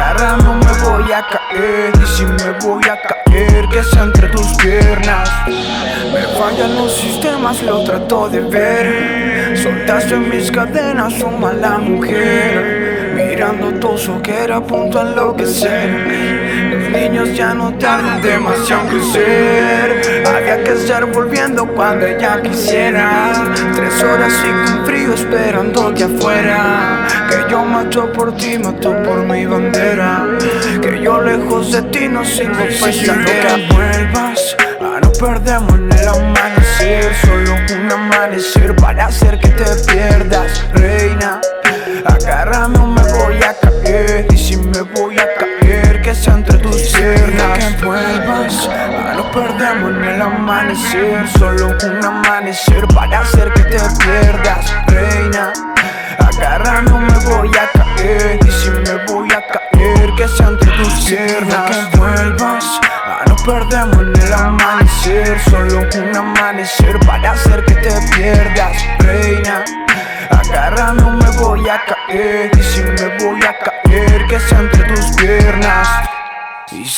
Agárrame 0.00 0.48
o 0.48 0.54
me 0.54 0.72
voy 0.82 1.12
a 1.12 1.22
caer. 1.28 1.92
Y 2.02 2.06
si 2.06 2.24
me 2.24 2.52
voy 2.62 2.82
a 2.84 2.98
caer 3.02 3.68
que 3.68 3.82
sea 3.82 4.04
entre 4.04 4.28
tus 4.28 4.46
piernas. 4.56 5.28
Me 5.46 6.22
fallan 6.38 6.74
los 6.76 6.96
sistemas, 6.96 7.62
lo 7.62 7.84
trato 7.84 8.30
de 8.30 8.40
ver. 8.40 9.58
Soltaste 9.58 10.16
mis 10.16 10.50
cadenas, 10.50 11.12
su 11.12 11.28
mala 11.28 11.76
mujer. 11.76 13.12
Mirando 13.14 13.78
todo 13.78 13.98
su 13.98 14.22
que 14.22 14.44
era 14.44 14.56
a 14.56 14.60
punto 14.62 14.98
a 14.98 15.02
enloquecer 15.02 16.69
niños 16.90 17.34
ya 17.34 17.54
no 17.54 17.72
tardan 17.74 18.20
demasiado 18.20 18.82
en 18.82 18.88
crecer. 18.88 20.26
Había 20.26 20.64
que 20.64 20.72
estar 20.72 21.06
volviendo 21.06 21.66
cuando 21.66 22.06
ella 22.06 22.40
quisiera. 22.42 23.32
Tres 23.74 24.02
horas 24.02 24.32
y 24.44 24.70
con 24.70 24.86
frío 24.86 25.14
esperándote 25.14 26.04
afuera. 26.04 27.06
Que 27.28 27.50
yo 27.50 27.64
mato 27.64 28.12
por 28.12 28.36
ti, 28.36 28.58
mato 28.58 28.90
por 29.02 29.24
mi 29.24 29.46
bandera. 29.46 30.26
Que 30.80 31.00
yo 31.02 31.20
lejos 31.20 31.72
de 31.72 31.82
ti 31.82 32.08
no 32.08 32.24
sigo 32.24 32.54
pensando 32.54 33.30
que 33.30 33.68
vuelvas 33.74 34.56
a 34.80 35.00
no 35.00 35.12
perdemos 35.12 35.74
en 35.74 35.92
el 35.92 36.08
amanecer. 36.08 37.14
Solo 37.22 37.54
un 37.54 37.92
amanecer 37.92 38.74
para 38.76 39.06
hacer 39.06 39.38
que 39.38 39.48
te 39.48 39.92
pierdas, 39.92 40.64
reina. 40.74 41.40
Agárrame 42.04 42.78
o 42.78 42.86
me 42.86 43.02
voy 43.02 43.36
a 43.42 43.54
caer. 43.54 44.26
Y 44.32 44.36
si 44.36 44.56
me 44.56 44.80
voy 44.82 45.18
a 45.18 45.34
caer 45.34 45.49
entre 46.10 46.58
tus 46.58 46.88
piernas. 46.88 47.58
Que 47.58 47.84
vuelvas 47.84 48.68
a 48.68 49.14
no 49.14 49.30
perdemos 49.30 49.90
en 49.90 50.04
el 50.04 50.22
amanecer. 50.22 51.28
Solo 51.38 51.68
un 51.68 52.04
amanecer 52.04 52.84
para 52.88 53.20
hacer 53.20 53.52
que 53.52 53.62
te 53.62 53.78
pierdas, 53.78 54.74
reina. 54.88 55.52
Agárrame 56.18 56.90
o 56.90 56.98
me 56.98 57.18
voy 57.26 57.50
a 57.56 57.78
caer. 57.78 58.40
Y 58.44 58.50
si 58.50 58.70
me 58.70 58.89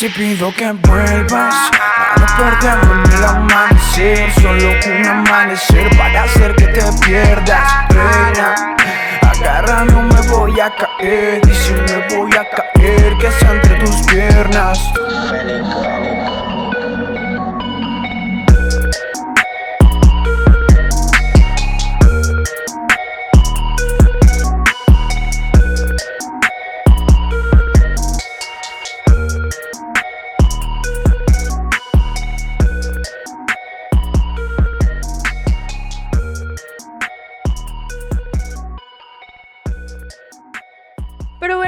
si 0.03 0.09
pido 0.09 0.53
que 0.53 0.73
vuelvas, 0.73 1.71
no 2.19 2.27
perdemos 2.37 3.09
en 3.09 3.19
el 3.19 3.25
amanecer 3.25 4.33
Solo 4.33 4.71
un 4.85 5.07
amanecer 5.07 5.97
para 5.97 6.25
hacer 6.25 6.57
que 6.57 6.67
te 6.67 6.83
pierdas, 7.07 7.73
reina 7.89 8.75
Agárrame 9.21 9.95
o 9.95 10.03
me 10.03 10.29
voy 10.29 10.59
a 10.59 10.71
caer 10.75 11.41
Y 11.49 11.55
si 11.55 11.73
me 11.75 12.17
voy 12.17 12.33
a 12.33 12.45
caer 12.51 13.17
que 13.19 13.31
sea 13.31 13.53
entre 13.53 13.77
tus 13.77 14.03
piernas 14.07 14.81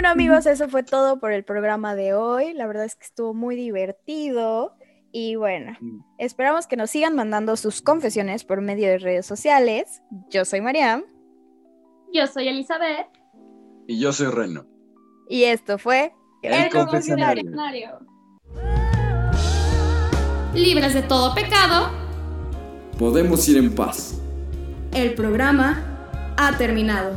bueno 0.04 0.12
amigos, 0.12 0.44
eso 0.44 0.68
fue 0.68 0.82
todo 0.82 1.18
por 1.18 1.32
el 1.32 1.44
programa 1.44 1.94
de 1.94 2.12
hoy. 2.12 2.52
La 2.52 2.66
verdad 2.66 2.84
es 2.84 2.94
que 2.94 3.06
estuvo 3.06 3.32
muy 3.32 3.56
divertido. 3.56 4.76
Y 5.12 5.36
bueno, 5.36 5.78
esperamos 6.18 6.66
que 6.66 6.76
nos 6.76 6.90
sigan 6.90 7.16
mandando 7.16 7.56
sus 7.56 7.80
confesiones 7.80 8.44
por 8.44 8.60
medio 8.60 8.86
de 8.86 8.98
redes 8.98 9.24
sociales. 9.24 10.02
Yo 10.28 10.44
soy 10.44 10.60
Mariam. 10.60 11.04
Yo 12.12 12.26
soy 12.26 12.48
Elizabeth. 12.48 13.06
Y 13.86 13.98
yo 13.98 14.12
soy 14.12 14.26
Reno. 14.26 14.66
Y 15.30 15.44
esto 15.44 15.78
fue 15.78 16.12
El 16.42 16.68
confesionario. 16.68 17.50
Libres 20.52 20.92
de 20.92 21.02
todo 21.02 21.34
pecado. 21.34 21.90
Podemos 22.98 23.48
ir 23.48 23.56
en 23.56 23.74
paz. 23.74 24.20
El 24.92 25.14
programa 25.14 26.34
ha 26.36 26.58
terminado. 26.58 27.16